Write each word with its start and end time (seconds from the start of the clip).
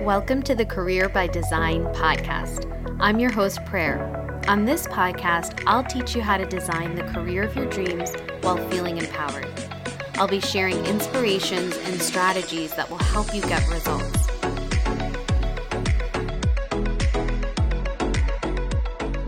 Welcome 0.00 0.42
to 0.44 0.54
the 0.54 0.64
Career 0.64 1.10
by 1.10 1.26
Design 1.26 1.84
podcast. 1.92 2.64
I'm 3.00 3.20
your 3.20 3.30
host, 3.30 3.62
Prayer. 3.66 4.42
On 4.48 4.64
this 4.64 4.86
podcast, 4.86 5.62
I'll 5.66 5.84
teach 5.84 6.16
you 6.16 6.22
how 6.22 6.38
to 6.38 6.46
design 6.46 6.94
the 6.94 7.02
career 7.02 7.42
of 7.42 7.54
your 7.54 7.66
dreams 7.66 8.14
while 8.40 8.56
feeling 8.70 8.96
empowered. 8.96 9.46
I'll 10.14 10.26
be 10.26 10.40
sharing 10.40 10.82
inspirations 10.86 11.76
and 11.84 12.00
strategies 12.00 12.74
that 12.76 12.88
will 12.88 12.96
help 12.96 13.34
you 13.34 13.42
get 13.42 13.68
results. 13.68 14.26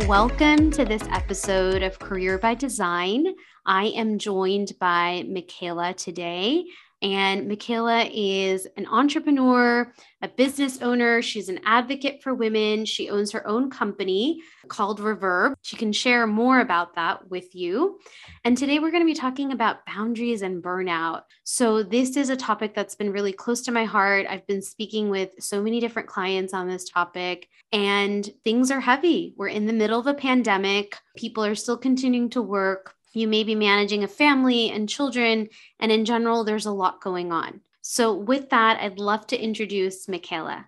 Welcome 0.09 0.71
to 0.71 0.87
this 0.87 1.03
episode 1.13 1.83
of 1.83 1.99
Career 1.99 2.39
by 2.39 2.55
Design. 2.55 3.27
I 3.67 3.89
am 3.89 4.19
joined 4.19 4.73
by 4.81 5.25
Michaela 5.29 5.93
today. 5.93 6.65
And 7.03 7.49
Michaela 7.49 8.09
is 8.13 8.69
an 8.77 8.87
entrepreneur, 8.87 9.93
a 10.23 10.29
business 10.29 10.81
owner. 10.83 11.21
She's 11.21 11.49
an 11.49 11.59
advocate 11.65 12.23
for 12.23 12.33
women. 12.33 12.85
She 12.85 13.11
owns 13.11 13.33
her 13.33 13.45
own 13.45 13.71
company 13.71 14.41
called 14.69 15.01
Reverb. 15.01 15.55
She 15.63 15.75
can 15.75 15.93
share 15.93 16.29
more 16.29 16.61
about 16.61 16.95
that 16.95 17.29
with 17.29 17.57
you. 17.57 17.99
And 18.45 18.57
today 18.57 18.79
we're 18.79 18.93
going 18.93 19.03
to 19.03 19.13
be 19.13 19.19
talking 19.19 19.51
about 19.51 19.85
boundaries 19.85 20.43
and 20.43 20.63
burnout. 20.63 21.23
So, 21.43 21.83
this 21.83 22.17
is 22.17 22.31
a 22.31 22.37
topic 22.37 22.73
that's 22.73 22.95
been 22.95 23.13
really 23.13 23.33
close 23.33 23.63
to 23.63 23.73
my 23.73 23.85
heart. 23.85 24.27
I've 24.29 24.47
been 24.47 24.63
speaking 24.63 25.11
with 25.11 25.31
so 25.41 25.61
many 25.61 25.81
different 25.81 26.09
clients 26.09 26.55
on 26.55 26.69
this 26.69 26.89
topic, 26.89 27.49
and 27.73 28.31
things 28.45 28.71
are 28.71 28.81
heavy. 28.81 29.35
We're 29.37 29.49
in 29.49 29.67
the 29.67 29.73
middle 29.73 29.99
of 29.99 30.07
a 30.07 30.15
pandemic, 30.15 30.97
people 31.17 31.45
are 31.45 31.57
still 31.57 31.77
continuing 31.77 32.31
to 32.31 32.43
work 32.43 32.95
you 33.13 33.29
may 33.29 33.45
be 33.45 33.55
managing 33.55 34.05
a 34.05 34.09
family 34.09 34.71
and 34.71 34.89
children, 34.89 35.49
and 35.79 35.93
in 35.93 36.05
general, 36.05 36.45
there's 36.45 36.67
a 36.67 36.73
lot 36.73 37.01
going 37.01 37.33
on. 37.33 37.61
So, 37.83 38.15
with 38.15 38.51
that, 38.51 38.81
I'd 38.81 38.99
love 38.99 39.27
to 39.29 39.41
introduce 39.41 40.09
Michaela. 40.09 40.67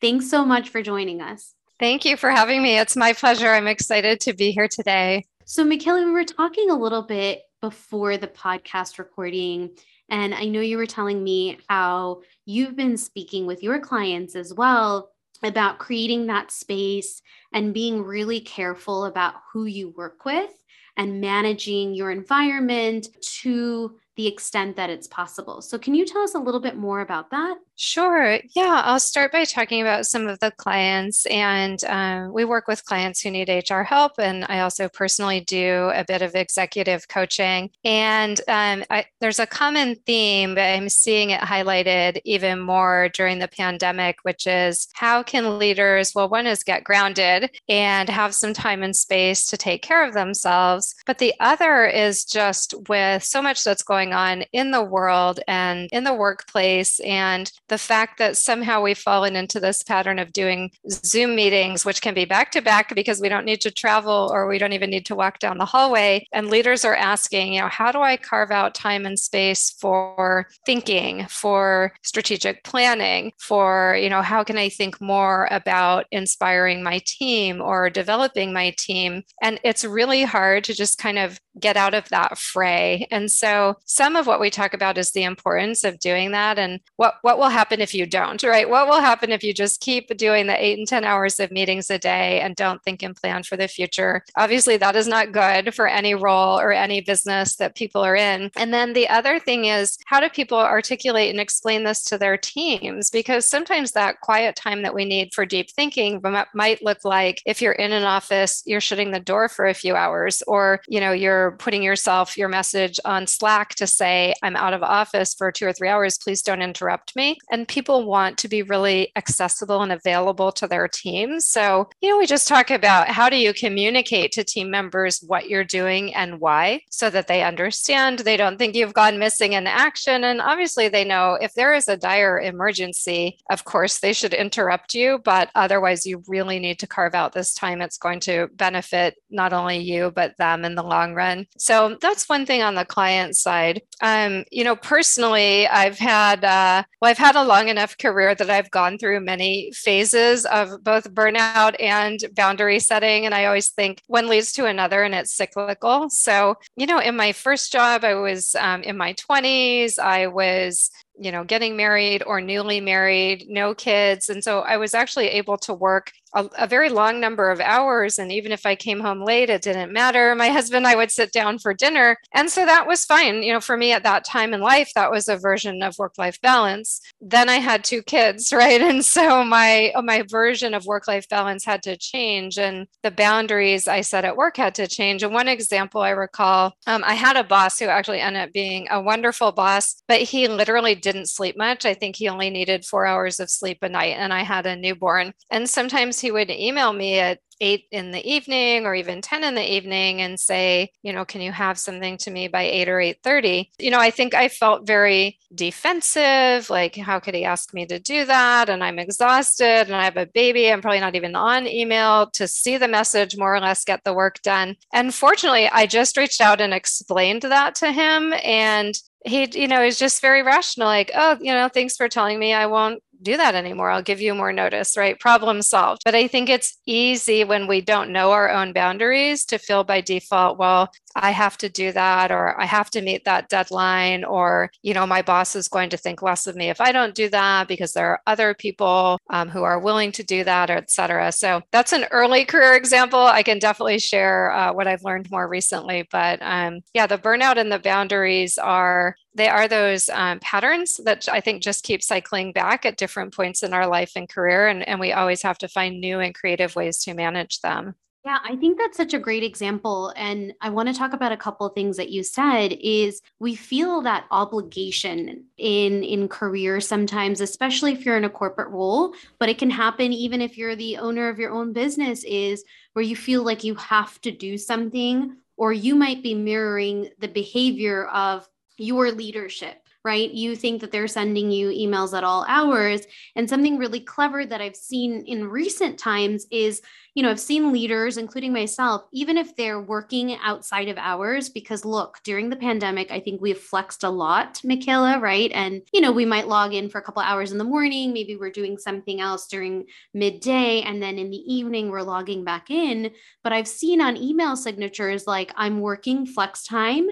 Thanks 0.00 0.28
so 0.28 0.44
much 0.44 0.68
for 0.68 0.82
joining 0.82 1.20
us. 1.20 1.54
Thank 1.78 2.04
you 2.04 2.16
for 2.16 2.30
having 2.30 2.62
me. 2.62 2.78
It's 2.78 2.96
my 2.96 3.12
pleasure. 3.12 3.48
I'm 3.48 3.66
excited 3.66 4.20
to 4.20 4.32
be 4.32 4.50
here 4.50 4.68
today. 4.68 5.24
So, 5.44 5.64
Michaela, 5.64 6.04
we 6.04 6.10
were 6.10 6.24
talking 6.24 6.70
a 6.70 6.78
little 6.78 7.02
bit 7.02 7.42
before 7.60 8.16
the 8.16 8.28
podcast 8.28 8.98
recording, 8.98 9.70
and 10.08 10.34
I 10.34 10.46
know 10.46 10.60
you 10.60 10.76
were 10.76 10.86
telling 10.86 11.22
me 11.22 11.58
how 11.68 12.22
you've 12.44 12.76
been 12.76 12.96
speaking 12.96 13.46
with 13.46 13.62
your 13.62 13.78
clients 13.78 14.36
as 14.36 14.52
well 14.52 15.10
about 15.42 15.78
creating 15.78 16.26
that 16.26 16.50
space 16.50 17.22
and 17.52 17.74
being 17.74 18.02
really 18.02 18.40
careful 18.40 19.04
about 19.04 19.34
who 19.52 19.66
you 19.66 19.90
work 19.90 20.24
with 20.24 20.50
and 20.96 21.20
managing 21.20 21.94
your 21.94 22.10
environment 22.10 23.08
to 23.42 23.96
the 24.16 24.26
extent 24.26 24.76
that 24.76 24.90
it's 24.90 25.06
possible. 25.06 25.60
So, 25.62 25.78
can 25.78 25.94
you 25.94 26.04
tell 26.06 26.22
us 26.22 26.34
a 26.34 26.38
little 26.40 26.60
bit 26.60 26.76
more 26.76 27.00
about 27.00 27.30
that? 27.30 27.56
Sure. 27.78 28.38
Yeah, 28.54 28.80
I'll 28.86 28.98
start 28.98 29.32
by 29.32 29.44
talking 29.44 29.82
about 29.82 30.06
some 30.06 30.28
of 30.28 30.38
the 30.40 30.50
clients. 30.50 31.26
And 31.26 31.84
um, 31.84 32.32
we 32.32 32.46
work 32.46 32.68
with 32.68 32.86
clients 32.86 33.20
who 33.20 33.30
need 33.30 33.50
HR 33.50 33.82
help. 33.82 34.12
And 34.18 34.46
I 34.48 34.60
also 34.60 34.88
personally 34.88 35.40
do 35.40 35.90
a 35.94 36.02
bit 36.02 36.22
of 36.22 36.34
executive 36.34 37.06
coaching. 37.08 37.68
And 37.84 38.40
um, 38.48 38.82
I, 38.88 39.04
there's 39.20 39.38
a 39.38 39.46
common 39.46 39.96
theme, 40.06 40.54
but 40.54 40.62
I'm 40.62 40.88
seeing 40.88 41.30
it 41.30 41.40
highlighted 41.42 42.18
even 42.24 42.60
more 42.60 43.10
during 43.10 43.40
the 43.40 43.48
pandemic, 43.48 44.20
which 44.22 44.46
is 44.46 44.88
how 44.94 45.22
can 45.22 45.58
leaders, 45.58 46.14
well, 46.14 46.30
one 46.30 46.46
is 46.46 46.62
get 46.62 46.82
grounded 46.82 47.50
and 47.68 48.08
have 48.08 48.34
some 48.34 48.54
time 48.54 48.82
and 48.82 48.96
space 48.96 49.46
to 49.48 49.58
take 49.58 49.82
care 49.82 50.02
of 50.02 50.14
themselves. 50.14 50.94
But 51.04 51.18
the 51.18 51.34
other 51.40 51.84
is 51.84 52.24
just 52.24 52.72
with 52.88 53.22
so 53.22 53.42
much 53.42 53.64
that's 53.64 53.82
going 53.82 54.14
on 54.14 54.44
in 54.54 54.70
the 54.70 54.82
world 54.82 55.40
and 55.46 55.90
in 55.92 56.04
the 56.04 56.14
workplace 56.14 57.00
and 57.00 57.52
the 57.68 57.78
fact 57.78 58.18
that 58.18 58.36
somehow 58.36 58.80
we've 58.80 58.98
fallen 58.98 59.36
into 59.36 59.60
this 59.60 59.82
pattern 59.82 60.18
of 60.18 60.32
doing 60.32 60.70
Zoom 60.90 61.34
meetings, 61.34 61.84
which 61.84 62.02
can 62.02 62.14
be 62.14 62.24
back 62.24 62.52
to 62.52 62.62
back 62.62 62.94
because 62.94 63.20
we 63.20 63.28
don't 63.28 63.44
need 63.44 63.60
to 63.62 63.70
travel 63.70 64.30
or 64.32 64.46
we 64.46 64.58
don't 64.58 64.72
even 64.72 64.90
need 64.90 65.06
to 65.06 65.14
walk 65.14 65.38
down 65.38 65.58
the 65.58 65.64
hallway. 65.64 66.26
And 66.32 66.48
leaders 66.48 66.84
are 66.84 66.94
asking, 66.94 67.54
you 67.54 67.60
know, 67.60 67.68
how 67.68 67.92
do 67.92 68.00
I 68.00 68.16
carve 68.16 68.50
out 68.50 68.74
time 68.74 69.06
and 69.06 69.18
space 69.18 69.70
for 69.70 70.48
thinking, 70.64 71.26
for 71.28 71.92
strategic 72.02 72.64
planning, 72.64 73.32
for, 73.38 73.96
you 74.00 74.10
know, 74.10 74.22
how 74.22 74.44
can 74.44 74.56
I 74.56 74.68
think 74.68 75.00
more 75.00 75.48
about 75.50 76.06
inspiring 76.10 76.82
my 76.82 77.00
team 77.04 77.60
or 77.60 77.90
developing 77.90 78.52
my 78.52 78.74
team? 78.76 79.22
And 79.42 79.60
it's 79.64 79.84
really 79.84 80.22
hard 80.22 80.64
to 80.64 80.74
just 80.74 80.98
kind 80.98 81.18
of 81.18 81.40
get 81.58 81.76
out 81.76 81.94
of 81.94 82.08
that 82.10 82.38
fray. 82.38 83.06
And 83.10 83.30
so 83.30 83.76
some 83.84 84.16
of 84.16 84.26
what 84.26 84.40
we 84.40 84.50
talk 84.50 84.74
about 84.74 84.98
is 84.98 85.12
the 85.12 85.24
importance 85.24 85.84
of 85.84 85.98
doing 85.98 86.32
that 86.32 86.58
and 86.58 86.80
what, 86.96 87.14
what 87.22 87.38
will 87.38 87.48
happen 87.56 87.80
if 87.80 87.94
you 87.94 88.04
don't, 88.04 88.42
right? 88.42 88.68
What 88.68 88.86
will 88.86 89.00
happen 89.00 89.32
if 89.32 89.42
you 89.42 89.54
just 89.54 89.80
keep 89.80 90.14
doing 90.18 90.46
the 90.46 90.62
eight 90.62 90.78
and 90.78 90.86
10 90.86 91.04
hours 91.04 91.40
of 91.40 91.50
meetings 91.50 91.88
a 91.88 91.98
day 91.98 92.40
and 92.42 92.54
don't 92.54 92.82
think 92.82 93.02
and 93.02 93.16
plan 93.16 93.44
for 93.44 93.56
the 93.56 93.66
future? 93.66 94.22
Obviously, 94.36 94.76
that 94.76 94.94
is 94.94 95.08
not 95.08 95.32
good 95.32 95.74
for 95.74 95.88
any 95.88 96.14
role 96.14 96.60
or 96.60 96.70
any 96.70 97.00
business 97.00 97.56
that 97.56 97.74
people 97.74 98.04
are 98.04 98.14
in. 98.14 98.50
And 98.56 98.74
then 98.74 98.92
the 98.92 99.08
other 99.08 99.38
thing 99.38 99.64
is, 99.64 99.96
how 100.04 100.20
do 100.20 100.28
people 100.28 100.58
articulate 100.58 101.30
and 101.30 101.40
explain 101.40 101.84
this 101.84 102.04
to 102.04 102.18
their 102.18 102.36
teams? 102.36 103.08
Because 103.08 103.46
sometimes 103.46 103.92
that 103.92 104.20
quiet 104.20 104.54
time 104.54 104.82
that 104.82 104.94
we 104.94 105.06
need 105.06 105.32
for 105.32 105.46
deep 105.46 105.70
thinking 105.70 106.22
might 106.52 106.82
look 106.82 107.06
like 107.06 107.40
if 107.46 107.62
you're 107.62 107.72
in 107.72 107.92
an 107.92 108.04
office, 108.04 108.62
you're 108.66 108.82
shutting 108.82 109.12
the 109.12 109.20
door 109.20 109.48
for 109.48 109.66
a 109.66 109.72
few 109.72 109.96
hours, 109.96 110.42
or 110.46 110.82
you 110.88 111.00
know, 111.00 111.12
you're 111.12 111.52
putting 111.52 111.82
yourself 111.82 112.36
your 112.36 112.50
message 112.50 113.00
on 113.06 113.26
Slack 113.26 113.70
to 113.76 113.86
say, 113.86 114.34
I'm 114.42 114.56
out 114.56 114.74
of 114.74 114.82
office 114.82 115.32
for 115.32 115.50
two 115.50 115.66
or 115.66 115.72
three 115.72 115.88
hours, 115.88 116.18
please 116.18 116.42
don't 116.42 116.60
interrupt 116.60 117.16
me 117.16 117.38
and 117.50 117.68
people 117.68 118.06
want 118.06 118.38
to 118.38 118.48
be 118.48 118.62
really 118.62 119.12
accessible 119.16 119.82
and 119.82 119.92
available 119.92 120.52
to 120.52 120.66
their 120.66 120.88
teams. 120.88 121.46
So, 121.46 121.88
you 122.00 122.10
know, 122.10 122.18
we 122.18 122.26
just 122.26 122.48
talk 122.48 122.70
about 122.70 123.08
how 123.08 123.28
do 123.28 123.36
you 123.36 123.52
communicate 123.52 124.32
to 124.32 124.44
team 124.44 124.70
members 124.70 125.22
what 125.26 125.48
you're 125.48 125.64
doing 125.64 126.14
and 126.14 126.40
why 126.40 126.80
so 126.90 127.10
that 127.10 127.28
they 127.28 127.42
understand, 127.42 128.20
they 128.20 128.36
don't 128.36 128.58
think 128.58 128.74
you've 128.74 128.94
gone 128.94 129.18
missing 129.18 129.52
in 129.52 129.66
action. 129.66 130.24
And 130.24 130.40
obviously, 130.40 130.88
they 130.88 131.04
know 131.04 131.38
if 131.40 131.54
there 131.54 131.74
is 131.74 131.88
a 131.88 131.96
dire 131.96 132.40
emergency, 132.40 133.38
of 133.50 133.64
course, 133.64 133.98
they 133.98 134.12
should 134.12 134.34
interrupt 134.34 134.94
you, 134.94 135.20
but 135.24 135.50
otherwise, 135.54 136.06
you 136.06 136.22
really 136.26 136.58
need 136.58 136.78
to 136.80 136.86
carve 136.86 137.14
out 137.14 137.32
this 137.32 137.54
time. 137.54 137.80
It's 137.80 137.98
going 137.98 138.20
to 138.20 138.48
benefit 138.54 139.16
not 139.30 139.52
only 139.52 139.78
you, 139.78 140.12
but 140.14 140.36
them 140.38 140.64
in 140.64 140.74
the 140.74 140.82
long 140.82 141.14
run. 141.14 141.46
So, 141.58 141.96
that's 142.00 142.28
one 142.28 142.46
thing 142.46 142.62
on 142.62 142.74
the 142.74 142.84
client 142.84 143.36
side. 143.36 143.82
Um, 144.00 144.44
you 144.50 144.64
know, 144.64 144.76
personally, 144.76 145.66
I've 145.68 145.98
had, 145.98 146.44
uh, 146.44 146.82
well, 147.00 147.10
I've 147.10 147.18
had 147.18 147.35
a 147.36 147.44
long 147.44 147.68
enough 147.68 147.96
career 147.98 148.34
that 148.34 148.50
I've 148.50 148.70
gone 148.70 148.98
through 148.98 149.20
many 149.20 149.70
phases 149.72 150.44
of 150.46 150.82
both 150.82 151.12
burnout 151.12 151.76
and 151.80 152.18
boundary 152.34 152.80
setting. 152.80 153.26
And 153.26 153.34
I 153.34 153.44
always 153.44 153.68
think 153.68 154.02
one 154.06 154.28
leads 154.28 154.52
to 154.52 154.66
another 154.66 155.02
and 155.02 155.14
it's 155.14 155.34
cyclical. 155.34 156.08
So, 156.10 156.56
you 156.76 156.86
know, 156.86 156.98
in 156.98 157.16
my 157.16 157.32
first 157.32 157.72
job, 157.72 158.04
I 158.04 158.14
was 158.14 158.54
um, 158.56 158.82
in 158.82 158.96
my 158.96 159.14
20s, 159.14 159.98
I 159.98 160.26
was 160.26 160.90
you 161.18 161.32
know, 161.32 161.44
getting 161.44 161.76
married 161.76 162.22
or 162.26 162.40
newly 162.40 162.80
married, 162.80 163.46
no 163.48 163.74
kids. 163.74 164.28
And 164.28 164.42
so 164.42 164.60
I 164.60 164.76
was 164.76 164.94
actually 164.94 165.28
able 165.28 165.56
to 165.58 165.74
work 165.74 166.12
a, 166.34 166.48
a, 166.58 166.66
very 166.66 166.90
long 166.90 167.18
number 167.18 167.50
of 167.50 167.60
hours. 167.60 168.18
And 168.18 168.30
even 168.30 168.52
if 168.52 168.66
I 168.66 168.74
came 168.74 169.00
home 169.00 169.22
late, 169.22 169.48
it 169.48 169.62
didn't 169.62 169.92
matter. 169.92 170.34
My 170.34 170.48
husband 170.56 170.78
and 170.78 170.86
I 170.86 170.96
would 170.96 171.10
sit 171.10 171.32
down 171.32 171.58
for 171.58 171.72
dinner. 171.72 172.18
And 172.34 172.50
so 172.50 172.66
that 172.66 172.86
was 172.86 173.04
fine. 173.04 173.42
You 173.42 173.54
know, 173.54 173.60
for 173.60 173.76
me 173.76 173.92
at 173.92 174.02
that 174.02 174.24
time 174.24 174.52
in 174.52 174.60
life, 174.60 174.90
that 174.94 175.10
was 175.10 175.28
a 175.28 175.38
version 175.38 175.82
of 175.82 175.98
work 175.98 176.14
life 176.18 176.40
balance. 176.42 177.00
Then 177.20 177.48
I 177.48 177.56
had 177.56 177.84
two 177.84 178.02
kids, 178.02 178.52
right? 178.52 178.80
And 178.80 179.04
so 179.04 179.42
my, 179.44 179.92
my 180.02 180.24
version 180.28 180.74
of 180.74 180.84
work 180.84 181.08
life 181.08 181.28
balance 181.28 181.64
had 181.64 181.82
to 181.84 181.96
change. 181.96 182.58
And 182.58 182.86
the 183.02 183.10
boundaries 183.10 183.88
I 183.88 184.02
set 184.02 184.24
at 184.24 184.36
work 184.36 184.56
had 184.58 184.74
to 184.76 184.86
change. 184.86 185.22
And 185.22 185.32
one 185.32 185.48
example 185.48 186.02
I 186.02 186.10
recall, 186.10 186.74
um, 186.86 187.02
I 187.04 187.14
had 187.14 187.36
a 187.36 187.44
boss 187.44 187.78
who 187.78 187.86
actually 187.86 188.20
ended 188.20 188.42
up 188.42 188.52
being 188.52 188.86
a 188.90 189.00
wonderful 189.00 189.52
boss, 189.52 190.02
but 190.06 190.20
he 190.20 190.48
literally 190.48 190.94
didn't 191.06 191.28
sleep 191.28 191.56
much. 191.56 191.86
I 191.86 191.94
think 191.94 192.16
he 192.16 192.28
only 192.28 192.50
needed 192.50 192.84
four 192.84 193.06
hours 193.06 193.38
of 193.38 193.48
sleep 193.48 193.78
a 193.82 193.88
night. 193.88 194.16
And 194.18 194.32
I 194.32 194.42
had 194.42 194.66
a 194.66 194.74
newborn. 194.74 195.34
And 195.52 195.70
sometimes 195.70 196.18
he 196.18 196.32
would 196.32 196.50
email 196.50 196.92
me 196.92 197.20
at 197.20 197.38
eight 197.60 197.84
in 197.90 198.10
the 198.10 198.30
evening 198.30 198.84
or 198.84 198.94
even 198.94 199.22
10 199.22 199.42
in 199.42 199.54
the 199.54 199.74
evening 199.74 200.20
and 200.20 200.38
say 200.38 200.90
you 201.02 201.10
know 201.10 201.24
can 201.24 201.40
you 201.40 201.50
have 201.50 201.78
something 201.78 202.18
to 202.18 202.30
me 202.30 202.48
by 202.48 202.62
8 202.64 202.88
or 202.90 202.98
8.30 202.98 203.70
you 203.78 203.90
know 203.90 203.98
i 203.98 204.10
think 204.10 204.34
i 204.34 204.46
felt 204.46 204.86
very 204.86 205.38
defensive 205.54 206.68
like 206.68 206.96
how 206.96 207.18
could 207.18 207.34
he 207.34 207.46
ask 207.46 207.72
me 207.72 207.86
to 207.86 207.98
do 207.98 208.26
that 208.26 208.68
and 208.68 208.84
i'm 208.84 208.98
exhausted 208.98 209.86
and 209.86 209.94
i 209.94 210.04
have 210.04 210.18
a 210.18 210.26
baby 210.26 210.70
i'm 210.70 210.82
probably 210.82 211.00
not 211.00 211.14
even 211.14 211.34
on 211.34 211.66
email 211.66 212.28
to 212.34 212.46
see 212.46 212.76
the 212.76 212.88
message 212.88 213.38
more 213.38 213.54
or 213.54 213.60
less 213.60 213.84
get 213.84 214.04
the 214.04 214.12
work 214.12 214.42
done 214.42 214.76
and 214.92 215.14
fortunately 215.14 215.66
i 215.70 215.86
just 215.86 216.18
reached 216.18 216.42
out 216.42 216.60
and 216.60 216.74
explained 216.74 217.40
that 217.40 217.74
to 217.74 217.90
him 217.90 218.34
and 218.44 218.98
he 219.26 219.48
you 219.60 219.68
know 219.68 219.82
is 219.82 219.98
just 219.98 220.22
very 220.22 220.42
rational 220.42 220.86
like 220.86 221.10
oh 221.14 221.36
you 221.40 221.52
know 221.52 221.68
thanks 221.68 221.96
for 221.96 222.08
telling 222.08 222.38
me 222.38 222.54
i 222.54 222.66
won't 222.66 223.02
do 223.22 223.36
that 223.36 223.54
anymore. 223.54 223.90
I'll 223.90 224.02
give 224.02 224.20
you 224.20 224.34
more 224.34 224.52
notice, 224.52 224.96
right? 224.96 225.18
Problem 225.18 225.62
solved. 225.62 226.02
But 226.04 226.14
I 226.14 226.28
think 226.28 226.48
it's 226.48 226.78
easy 226.86 227.44
when 227.44 227.66
we 227.66 227.80
don't 227.80 228.10
know 228.10 228.32
our 228.32 228.50
own 228.50 228.72
boundaries 228.72 229.44
to 229.46 229.58
feel 229.58 229.84
by 229.84 230.00
default, 230.00 230.58
well, 230.58 230.90
I 231.18 231.30
have 231.30 231.56
to 231.58 231.68
do 231.68 231.92
that, 231.92 232.30
or 232.30 232.60
I 232.60 232.66
have 232.66 232.90
to 232.90 233.00
meet 233.00 233.24
that 233.24 233.48
deadline, 233.48 234.22
or, 234.24 234.70
you 234.82 234.94
know, 234.94 235.06
my 235.06 235.22
boss 235.22 235.56
is 235.56 235.68
going 235.68 235.90
to 235.90 235.96
think 235.96 236.20
less 236.20 236.46
of 236.46 236.56
me 236.56 236.68
if 236.68 236.80
I 236.80 236.92
don't 236.92 237.14
do 237.14 237.28
that 237.30 237.68
because 237.68 237.92
there 237.92 238.08
are 238.08 238.20
other 238.26 238.54
people 238.54 239.18
um, 239.30 239.48
who 239.48 239.62
are 239.62 239.80
willing 239.80 240.12
to 240.12 240.22
do 240.22 240.44
that, 240.44 240.70
or 240.70 240.76
et 240.76 240.90
cetera. 240.90 241.32
So 241.32 241.62
that's 241.72 241.92
an 241.92 242.04
early 242.10 242.44
career 242.44 242.74
example. 242.74 243.20
I 243.20 243.42
can 243.42 243.58
definitely 243.58 243.98
share 243.98 244.52
uh, 244.52 244.72
what 244.72 244.86
I've 244.86 245.04
learned 245.04 245.30
more 245.30 245.48
recently. 245.48 246.06
But 246.12 246.38
um, 246.42 246.80
yeah, 246.92 247.06
the 247.06 247.18
burnout 247.18 247.56
and 247.56 247.72
the 247.72 247.78
boundaries 247.78 248.58
are 248.58 249.16
they 249.34 249.48
are 249.48 249.68
those 249.68 250.08
um, 250.08 250.38
patterns 250.40 251.00
that 251.04 251.28
I 251.28 251.40
think 251.40 251.62
just 251.62 251.84
keep 251.84 252.02
cycling 252.02 252.52
back 252.52 252.86
at 252.86 252.96
different 252.96 253.34
points 253.34 253.62
in 253.62 253.74
our 253.74 253.86
life 253.86 254.12
and 254.16 254.28
career. 254.28 254.68
And, 254.68 254.86
and 254.88 255.00
we 255.00 255.12
always 255.12 255.42
have 255.42 255.58
to 255.58 255.68
find 255.68 256.00
new 256.00 256.20
and 256.20 256.34
creative 256.34 256.74
ways 256.74 256.98
to 257.04 257.14
manage 257.14 257.60
them. 257.60 257.94
Yeah, 258.26 258.38
I 258.42 258.56
think 258.56 258.76
that's 258.76 258.96
such 258.96 259.14
a 259.14 259.20
great 259.20 259.44
example. 259.44 260.12
And 260.16 260.52
I 260.60 260.68
want 260.70 260.88
to 260.88 260.94
talk 260.94 261.12
about 261.12 261.30
a 261.30 261.36
couple 261.36 261.64
of 261.64 261.74
things 261.74 261.96
that 261.96 262.10
you 262.10 262.24
said 262.24 262.76
is 262.80 263.22
we 263.38 263.54
feel 263.54 264.02
that 264.02 264.26
obligation 264.32 265.44
in 265.56 266.02
in 266.02 266.26
career 266.26 266.80
sometimes, 266.80 267.40
especially 267.40 267.92
if 267.92 268.04
you're 268.04 268.16
in 268.16 268.24
a 268.24 268.28
corporate 268.28 268.70
role, 268.70 269.14
but 269.38 269.48
it 269.48 269.58
can 269.58 269.70
happen 269.70 270.12
even 270.12 270.40
if 270.42 270.58
you're 270.58 270.74
the 270.74 270.96
owner 270.96 271.28
of 271.28 271.38
your 271.38 271.52
own 271.52 271.72
business 271.72 272.24
is 272.24 272.64
where 272.94 273.04
you 273.04 273.14
feel 273.14 273.44
like 273.44 273.62
you 273.62 273.76
have 273.76 274.20
to 274.22 274.32
do 274.32 274.58
something 274.58 275.36
or 275.56 275.72
you 275.72 275.94
might 275.94 276.20
be 276.24 276.34
mirroring 276.34 277.08
the 277.20 277.28
behavior 277.28 278.06
of 278.06 278.48
your 278.76 279.12
leadership 279.12 279.85
right? 280.06 280.30
You 280.30 280.54
think 280.54 280.80
that 280.80 280.92
they're 280.92 281.08
sending 281.08 281.50
you 281.50 281.68
emails 281.68 282.16
at 282.16 282.22
all 282.22 282.46
hours. 282.48 283.02
And 283.34 283.50
something 283.50 283.76
really 283.76 283.98
clever 283.98 284.46
that 284.46 284.60
I've 284.60 284.76
seen 284.76 285.24
in 285.26 285.48
recent 285.48 285.98
times 285.98 286.46
is, 286.52 286.80
you 287.16 287.24
know, 287.24 287.30
I've 287.30 287.40
seen 287.40 287.72
leaders, 287.72 288.16
including 288.16 288.52
myself, 288.52 289.02
even 289.12 289.36
if 289.36 289.56
they're 289.56 289.80
working 289.80 290.36
outside 290.44 290.88
of 290.88 290.96
hours, 290.96 291.48
because 291.48 291.84
look, 291.84 292.18
during 292.22 292.50
the 292.50 292.56
pandemic, 292.56 293.10
I 293.10 293.18
think 293.18 293.40
we've 293.40 293.58
flexed 293.58 294.04
a 294.04 294.10
lot, 294.10 294.60
Michaela, 294.62 295.18
right? 295.18 295.50
And, 295.52 295.82
you 295.92 296.00
know, 296.00 296.12
we 296.12 296.24
might 296.24 296.46
log 296.46 296.72
in 296.72 296.88
for 296.88 296.98
a 296.98 297.02
couple 297.02 297.22
hours 297.22 297.50
in 297.50 297.58
the 297.58 297.64
morning. 297.64 298.12
Maybe 298.12 298.36
we're 298.36 298.50
doing 298.50 298.78
something 298.78 299.20
else 299.20 299.48
during 299.48 299.86
midday. 300.14 300.82
And 300.82 301.02
then 301.02 301.18
in 301.18 301.30
the 301.30 301.52
evening, 301.52 301.90
we're 301.90 302.02
logging 302.02 302.44
back 302.44 302.70
in. 302.70 303.10
But 303.42 303.52
I've 303.52 303.66
seen 303.66 304.00
on 304.00 304.16
email 304.16 304.54
signatures 304.54 305.26
like, 305.26 305.52
I'm 305.56 305.80
working 305.80 306.26
flex 306.26 306.62
time 306.62 307.08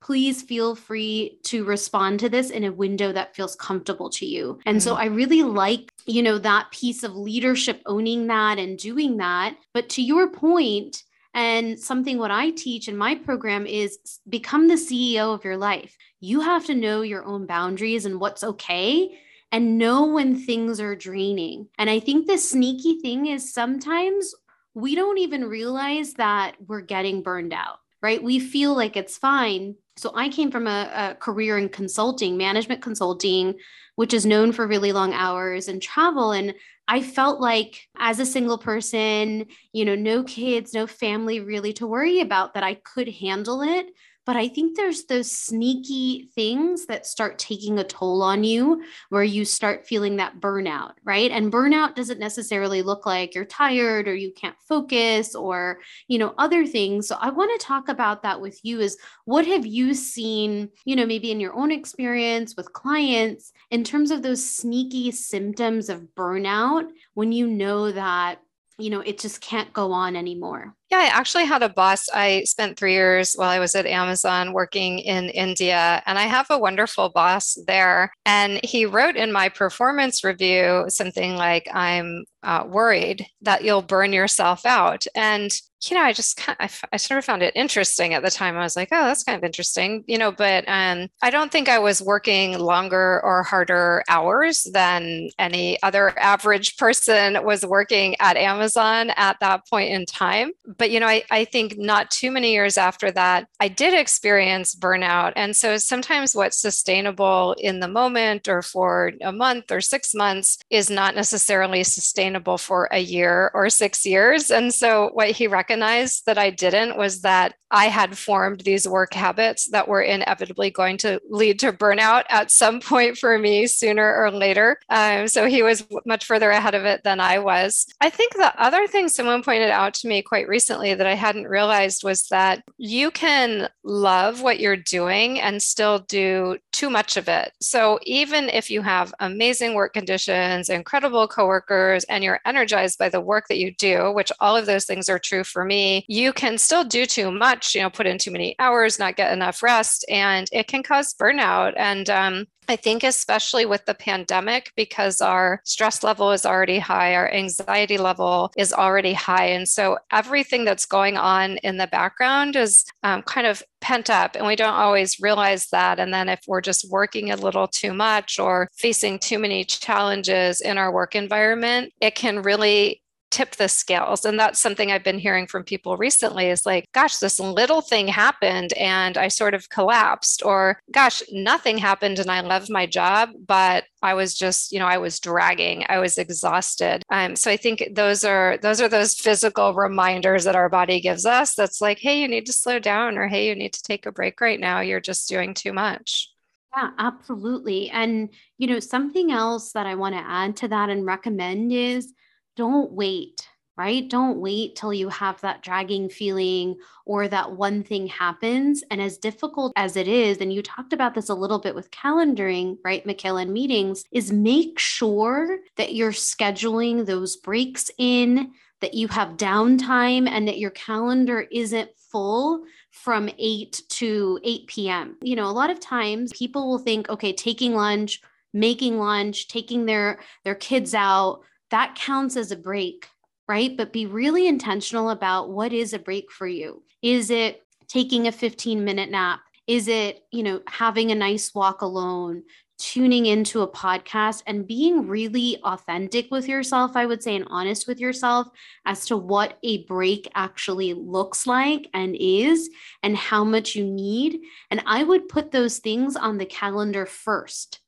please 0.00 0.42
feel 0.42 0.74
free 0.74 1.38
to 1.44 1.64
respond 1.64 2.20
to 2.20 2.28
this 2.28 2.50
in 2.50 2.64
a 2.64 2.72
window 2.72 3.12
that 3.12 3.34
feels 3.34 3.56
comfortable 3.56 4.10
to 4.10 4.26
you. 4.26 4.58
And 4.64 4.78
mm-hmm. 4.78 4.84
so 4.84 4.94
I 4.94 5.06
really 5.06 5.42
like, 5.42 5.92
you 6.06 6.22
know, 6.22 6.38
that 6.38 6.70
piece 6.70 7.02
of 7.02 7.16
leadership 7.16 7.82
owning 7.86 8.26
that 8.28 8.58
and 8.58 8.78
doing 8.78 9.16
that. 9.18 9.56
But 9.74 9.88
to 9.90 10.02
your 10.02 10.28
point, 10.28 11.02
and 11.34 11.78
something 11.78 12.18
what 12.18 12.30
I 12.30 12.50
teach 12.50 12.88
in 12.88 12.96
my 12.96 13.14
program 13.14 13.66
is 13.66 13.98
become 14.28 14.66
the 14.66 14.74
CEO 14.74 15.34
of 15.34 15.44
your 15.44 15.56
life. 15.56 15.96
You 16.20 16.40
have 16.40 16.64
to 16.66 16.74
know 16.74 17.02
your 17.02 17.24
own 17.24 17.46
boundaries 17.46 18.06
and 18.06 18.18
what's 18.18 18.42
okay 18.42 19.18
and 19.52 19.78
know 19.78 20.06
when 20.06 20.36
things 20.36 20.80
are 20.80 20.96
draining. 20.96 21.68
And 21.78 21.88
I 21.88 22.00
think 22.00 22.26
the 22.26 22.38
sneaky 22.38 23.00
thing 23.00 23.26
is 23.26 23.52
sometimes 23.52 24.34
we 24.74 24.94
don't 24.94 25.18
even 25.18 25.44
realize 25.44 26.14
that 26.14 26.56
we're 26.66 26.80
getting 26.80 27.22
burned 27.22 27.52
out, 27.52 27.78
right? 28.02 28.22
We 28.22 28.38
feel 28.38 28.74
like 28.74 28.96
it's 28.96 29.18
fine 29.18 29.76
so 29.98 30.12
I 30.14 30.28
came 30.28 30.50
from 30.50 30.66
a, 30.66 30.90
a, 30.94 31.14
career 31.16 31.58
in 31.58 31.68
consulting, 31.68 32.36
management 32.36 32.82
consulting, 32.82 33.54
which 33.96 34.14
is 34.14 34.24
known 34.24 34.52
for 34.52 34.66
really 34.66 34.92
long 34.92 35.12
hours 35.12 35.66
and 35.66 35.82
travel. 35.82 36.30
And 36.32 36.54
I 36.86 37.02
felt 37.02 37.40
like 37.40 37.88
as 37.98 38.20
a 38.20 38.26
single 38.26 38.58
person, 38.58 39.46
you 39.72 39.84
know, 39.84 39.96
no 39.96 40.22
kids, 40.22 40.72
no 40.72 40.86
family 40.86 41.40
really 41.40 41.72
to 41.74 41.86
worry 41.86 42.20
about, 42.20 42.54
that 42.54 42.62
I 42.62 42.74
could 42.74 43.08
handle 43.08 43.62
it. 43.62 43.86
But 44.28 44.36
I 44.36 44.48
think 44.48 44.76
there's 44.76 45.04
those 45.04 45.32
sneaky 45.32 46.28
things 46.34 46.84
that 46.84 47.06
start 47.06 47.38
taking 47.38 47.78
a 47.78 47.84
toll 47.84 48.22
on 48.22 48.44
you 48.44 48.82
where 49.08 49.22
you 49.22 49.46
start 49.46 49.86
feeling 49.86 50.16
that 50.16 50.38
burnout, 50.38 50.92
right? 51.02 51.30
And 51.30 51.50
burnout 51.50 51.94
doesn't 51.94 52.20
necessarily 52.20 52.82
look 52.82 53.06
like 53.06 53.34
you're 53.34 53.46
tired 53.46 54.06
or 54.06 54.14
you 54.14 54.30
can't 54.32 54.60
focus 54.68 55.34
or, 55.34 55.78
you 56.08 56.18
know, 56.18 56.34
other 56.36 56.66
things. 56.66 57.08
So 57.08 57.16
I 57.18 57.30
want 57.30 57.58
to 57.58 57.66
talk 57.66 57.88
about 57.88 58.22
that 58.24 58.38
with 58.38 58.60
you 58.62 58.80
is 58.80 58.98
what 59.24 59.46
have 59.46 59.64
you 59.64 59.94
seen, 59.94 60.68
you 60.84 60.94
know, 60.94 61.06
maybe 61.06 61.30
in 61.30 61.40
your 61.40 61.54
own 61.54 61.72
experience 61.72 62.54
with 62.54 62.74
clients 62.74 63.54
in 63.70 63.82
terms 63.82 64.10
of 64.10 64.22
those 64.22 64.46
sneaky 64.46 65.10
symptoms 65.10 65.88
of 65.88 66.06
burnout 66.14 66.86
when 67.14 67.32
you 67.32 67.46
know 67.46 67.90
that 67.92 68.42
you 68.80 68.90
know, 68.90 69.00
it 69.00 69.18
just 69.18 69.40
can't 69.40 69.72
go 69.72 69.90
on 69.90 70.14
anymore. 70.14 70.76
Yeah, 70.90 70.98
I 70.98 71.06
actually 71.06 71.44
had 71.44 71.62
a 71.62 71.68
boss. 71.68 72.08
I 72.14 72.44
spent 72.44 72.78
three 72.78 72.94
years 72.94 73.34
while 73.34 73.50
I 73.50 73.58
was 73.58 73.74
at 73.74 73.84
Amazon 73.84 74.54
working 74.54 75.00
in 75.00 75.28
India, 75.30 76.02
and 76.06 76.18
I 76.18 76.22
have 76.22 76.46
a 76.48 76.58
wonderful 76.58 77.10
boss 77.10 77.58
there. 77.66 78.10
And 78.24 78.58
he 78.64 78.86
wrote 78.86 79.16
in 79.16 79.30
my 79.30 79.50
performance 79.50 80.24
review 80.24 80.86
something 80.88 81.36
like, 81.36 81.68
I'm 81.74 82.24
uh, 82.42 82.64
worried 82.66 83.26
that 83.42 83.64
you'll 83.64 83.82
burn 83.82 84.14
yourself 84.14 84.64
out. 84.64 85.04
And 85.14 85.50
you 85.88 85.96
know, 85.96 86.02
I 86.02 86.12
just 86.12 86.36
kind 86.36 86.56
of, 86.60 86.80
I, 86.84 86.94
I 86.94 86.96
sort 86.96 87.18
of 87.18 87.24
found 87.24 87.42
it 87.42 87.54
interesting 87.54 88.14
at 88.14 88.22
the 88.22 88.30
time. 88.30 88.56
I 88.56 88.62
was 88.62 88.74
like, 88.74 88.88
oh, 88.90 89.04
that's 89.04 89.22
kind 89.22 89.38
of 89.38 89.44
interesting, 89.44 90.02
you 90.06 90.18
know, 90.18 90.32
but 90.32 90.64
um, 90.66 91.08
I 91.22 91.30
don't 91.30 91.52
think 91.52 91.68
I 91.68 91.78
was 91.78 92.02
working 92.02 92.58
longer 92.58 93.20
or 93.22 93.44
harder 93.44 94.02
hours 94.08 94.66
than 94.72 95.28
any 95.38 95.80
other 95.82 96.18
average 96.18 96.76
person 96.76 97.44
was 97.44 97.64
working 97.64 98.16
at 98.18 98.36
Amazon 98.36 99.10
at 99.10 99.38
that 99.40 99.68
point 99.68 99.90
in 99.92 100.04
time. 100.04 100.50
But, 100.78 100.90
you 100.90 101.00
know, 101.00 101.06
I, 101.06 101.22
I 101.30 101.44
think 101.44 101.76
not 101.76 102.10
too 102.10 102.30
many 102.30 102.52
years 102.52 102.78
after 102.78 103.10
that, 103.12 103.48
I 103.60 103.68
did 103.68 103.94
experience 103.94 104.74
burnout. 104.74 105.32
And 105.36 105.54
so 105.54 105.76
sometimes 105.76 106.34
what's 106.34 106.60
sustainable 106.60 107.54
in 107.58 107.80
the 107.80 107.88
moment 107.88 108.48
or 108.48 108.62
for 108.62 109.12
a 109.20 109.32
month 109.32 109.70
or 109.70 109.80
six 109.80 110.14
months 110.14 110.58
is 110.70 110.88
not 110.88 111.14
necessarily 111.14 111.84
sustainable 111.84 112.58
for 112.58 112.88
a 112.92 112.98
year 112.98 113.50
or 113.54 113.68
six 113.70 114.06
years. 114.06 114.50
And 114.50 114.72
so 114.72 115.10
what 115.12 115.30
he 115.30 115.46
recognized 115.46 116.26
that 116.26 116.38
I 116.38 116.50
didn't 116.50 116.96
was 116.96 117.22
that 117.22 117.54
I 117.70 117.86
had 117.86 118.16
formed 118.16 118.60
these 118.60 118.88
work 118.88 119.12
habits 119.12 119.68
that 119.72 119.88
were 119.88 120.00
inevitably 120.00 120.70
going 120.70 120.96
to 120.98 121.20
lead 121.28 121.58
to 121.60 121.72
burnout 121.72 122.24
at 122.30 122.50
some 122.50 122.80
point 122.88 123.18
for 123.18 123.38
me 123.38 123.66
sooner 123.66 124.14
or 124.16 124.30
later. 124.30 124.78
Um, 124.88 125.28
so 125.28 125.46
he 125.46 125.62
was 125.62 125.86
much 126.06 126.24
further 126.24 126.50
ahead 126.50 126.74
of 126.74 126.84
it 126.84 127.02
than 127.04 127.20
I 127.20 127.38
was. 127.38 127.86
I 128.00 128.08
think 128.10 128.32
the 128.34 128.58
other 128.60 128.86
thing 128.86 129.08
someone 129.08 129.42
pointed 129.42 129.70
out 129.70 129.92
to 129.94 130.08
me 130.08 130.22
quite 130.22 130.48
recently 130.48 130.67
that 130.68 131.06
I 131.06 131.14
hadn't 131.14 131.48
realized 131.48 132.04
was 132.04 132.28
that 132.28 132.62
you 132.76 133.10
can 133.10 133.68
love 133.82 134.42
what 134.42 134.60
you're 134.60 134.76
doing 134.76 135.40
and 135.40 135.62
still 135.62 136.00
do 136.00 136.58
too 136.72 136.90
much 136.90 137.16
of 137.16 137.28
it. 137.28 137.52
So 137.60 137.98
even 138.02 138.48
if 138.48 138.70
you 138.70 138.82
have 138.82 139.14
amazing 139.20 139.74
work 139.74 139.94
conditions, 139.94 140.68
incredible 140.68 141.26
coworkers, 141.26 142.04
and 142.04 142.22
you're 142.22 142.40
energized 142.44 142.98
by 142.98 143.08
the 143.08 143.20
work 143.20 143.46
that 143.48 143.58
you 143.58 143.74
do, 143.74 144.12
which 144.12 144.32
all 144.40 144.56
of 144.56 144.66
those 144.66 144.84
things 144.84 145.08
are 145.08 145.18
true 145.18 145.44
for 145.44 145.64
me, 145.64 146.04
you 146.08 146.32
can 146.32 146.58
still 146.58 146.84
do 146.84 147.06
too 147.06 147.30
much, 147.30 147.74
you 147.74 147.82
know, 147.82 147.90
put 147.90 148.06
in 148.06 148.18
too 148.18 148.30
many 148.30 148.54
hours, 148.58 148.98
not 148.98 149.16
get 149.16 149.32
enough 149.32 149.62
rest, 149.62 150.04
and 150.08 150.48
it 150.52 150.68
can 150.68 150.82
cause 150.82 151.14
burnout. 151.14 151.74
And 151.76 152.08
um, 152.10 152.46
I 152.68 152.76
think, 152.76 153.02
especially 153.02 153.64
with 153.64 153.86
the 153.86 153.94
pandemic, 153.94 154.72
because 154.76 155.22
our 155.22 155.60
stress 155.64 156.04
level 156.04 156.32
is 156.32 156.44
already 156.44 156.78
high, 156.78 157.14
our 157.14 157.32
anxiety 157.32 157.96
level 157.96 158.52
is 158.58 158.74
already 158.74 159.14
high. 159.14 159.46
And 159.46 159.66
so 159.66 159.96
everything 160.12 160.64
that's 160.66 160.84
going 160.84 161.16
on 161.16 161.56
in 161.58 161.78
the 161.78 161.86
background 161.86 162.56
is 162.56 162.84
um, 163.02 163.22
kind 163.22 163.46
of 163.46 163.62
pent 163.80 164.10
up, 164.10 164.36
and 164.36 164.46
we 164.46 164.56
don't 164.56 164.74
always 164.74 165.18
realize 165.18 165.68
that. 165.68 165.98
And 165.98 166.12
then 166.12 166.28
if 166.28 166.40
we're 166.46 166.60
just 166.60 166.90
working 166.90 167.30
a 167.30 167.36
little 167.36 167.68
too 167.68 167.94
much 167.94 168.38
or 168.38 168.68
facing 168.76 169.18
too 169.18 169.38
many 169.38 169.64
challenges 169.64 170.60
in 170.60 170.76
our 170.76 170.92
work 170.92 171.14
environment, 171.14 171.92
it 172.00 172.14
can 172.14 172.42
really 172.42 173.00
tip 173.30 173.56
the 173.56 173.68
scales 173.68 174.24
and 174.24 174.38
that's 174.38 174.60
something 174.60 174.90
i've 174.90 175.04
been 175.04 175.18
hearing 175.18 175.46
from 175.46 175.62
people 175.62 175.96
recently 175.96 176.48
is 176.48 176.64
like 176.64 176.84
gosh 176.92 177.18
this 177.18 177.38
little 177.38 177.80
thing 177.80 178.08
happened 178.08 178.72
and 178.74 179.16
i 179.16 179.28
sort 179.28 179.54
of 179.54 179.68
collapsed 179.68 180.42
or 180.44 180.80
gosh 180.92 181.22
nothing 181.30 181.78
happened 181.78 182.18
and 182.18 182.30
i 182.30 182.40
love 182.40 182.70
my 182.70 182.86
job 182.86 183.30
but 183.46 183.84
i 184.02 184.14
was 184.14 184.34
just 184.34 184.72
you 184.72 184.78
know 184.78 184.86
i 184.86 184.98
was 184.98 185.20
dragging 185.20 185.84
i 185.88 185.98
was 185.98 186.18
exhausted 186.18 187.02
um, 187.10 187.36
so 187.36 187.50
i 187.50 187.56
think 187.56 187.84
those 187.92 188.24
are 188.24 188.58
those 188.62 188.80
are 188.80 188.88
those 188.88 189.14
physical 189.14 189.74
reminders 189.74 190.44
that 190.44 190.56
our 190.56 190.68
body 190.68 191.00
gives 191.00 191.26
us 191.26 191.54
that's 191.54 191.80
like 191.80 191.98
hey 191.98 192.20
you 192.20 192.28
need 192.28 192.46
to 192.46 192.52
slow 192.52 192.78
down 192.78 193.18
or 193.18 193.28
hey 193.28 193.48
you 193.48 193.54
need 193.54 193.72
to 193.72 193.82
take 193.82 194.06
a 194.06 194.12
break 194.12 194.40
right 194.40 194.60
now 194.60 194.80
you're 194.80 195.00
just 195.00 195.28
doing 195.28 195.54
too 195.54 195.72
much 195.72 196.30
yeah, 196.76 196.90
absolutely. 196.98 197.88
And, 197.90 198.28
you 198.58 198.66
know, 198.66 198.78
something 198.78 199.32
else 199.32 199.72
that 199.72 199.86
I 199.86 199.94
want 199.94 200.14
to 200.14 200.20
add 200.20 200.56
to 200.56 200.68
that 200.68 200.90
and 200.90 201.04
recommend 201.04 201.72
is 201.72 202.12
don't 202.58 202.90
wait, 202.90 203.48
right? 203.76 204.10
Don't 204.10 204.40
wait 204.40 204.74
till 204.74 204.92
you 204.92 205.08
have 205.10 205.40
that 205.42 205.62
dragging 205.62 206.08
feeling 206.08 206.76
or 207.06 207.28
that 207.28 207.52
one 207.52 207.84
thing 207.84 208.08
happens. 208.08 208.82
And 208.90 209.00
as 209.00 209.16
difficult 209.16 209.72
as 209.76 209.96
it 209.96 210.08
is, 210.08 210.38
and 210.38 210.52
you 210.52 210.60
talked 210.60 210.92
about 210.92 211.14
this 211.14 211.28
a 211.28 211.34
little 211.34 211.60
bit 211.60 211.76
with 211.76 211.92
calendaring, 211.92 212.78
right, 212.84 213.06
Michaela, 213.06 213.46
meetings, 213.46 214.02
is 214.10 214.32
make 214.32 214.76
sure 214.80 215.60
that 215.76 215.94
you're 215.94 216.10
scheduling 216.10 217.06
those 217.06 217.36
breaks 217.36 217.92
in, 217.96 218.50
that 218.80 218.94
you 218.94 219.06
have 219.06 219.36
downtime, 219.36 220.28
and 220.28 220.48
that 220.48 220.58
your 220.58 220.70
calendar 220.70 221.46
isn't 221.52 221.90
full 222.10 222.64
from 222.90 223.30
8 223.38 223.82
to 223.90 224.40
8 224.42 224.66
p.m. 224.66 225.16
You 225.22 225.36
know, 225.36 225.46
a 225.46 225.52
lot 225.52 225.70
of 225.70 225.78
times 225.78 226.32
people 226.32 226.68
will 226.68 226.80
think, 226.80 227.08
okay, 227.08 227.32
taking 227.32 227.74
lunch, 227.74 228.20
making 228.52 228.98
lunch, 228.98 229.46
taking 229.46 229.86
their 229.86 230.18
their 230.42 230.56
kids 230.56 230.92
out, 230.92 231.42
that 231.70 231.94
counts 231.94 232.36
as 232.36 232.50
a 232.50 232.56
break, 232.56 233.08
right? 233.48 233.76
But 233.76 233.92
be 233.92 234.06
really 234.06 234.46
intentional 234.46 235.10
about 235.10 235.50
what 235.50 235.72
is 235.72 235.92
a 235.92 235.98
break 235.98 236.30
for 236.30 236.46
you. 236.46 236.82
Is 237.02 237.30
it 237.30 237.62
taking 237.88 238.26
a 238.26 238.32
15 238.32 238.84
minute 238.84 239.10
nap? 239.10 239.40
Is 239.66 239.88
it, 239.88 240.24
you 240.32 240.42
know, 240.42 240.62
having 240.66 241.10
a 241.10 241.14
nice 241.14 241.54
walk 241.54 241.82
alone? 241.82 242.42
tuning 242.78 243.26
into 243.26 243.62
a 243.62 243.70
podcast 243.70 244.42
and 244.46 244.66
being 244.66 245.08
really 245.08 245.58
authentic 245.64 246.30
with 246.30 246.48
yourself, 246.48 246.92
I 246.94 247.06
would 247.06 247.22
say, 247.22 247.34
and 247.34 247.46
honest 247.50 247.88
with 247.88 247.98
yourself 247.98 248.48
as 248.86 249.04
to 249.06 249.16
what 249.16 249.58
a 249.64 249.84
break 249.86 250.30
actually 250.34 250.94
looks 250.94 251.46
like 251.46 251.88
and 251.92 252.16
is, 252.18 252.70
and 253.02 253.16
how 253.16 253.44
much 253.44 253.74
you 253.74 253.84
need. 253.84 254.40
And 254.70 254.82
I 254.86 255.02
would 255.02 255.28
put 255.28 255.50
those 255.50 255.78
things 255.78 256.16
on 256.16 256.38
the 256.38 256.46
calendar 256.46 257.04
first 257.04 257.80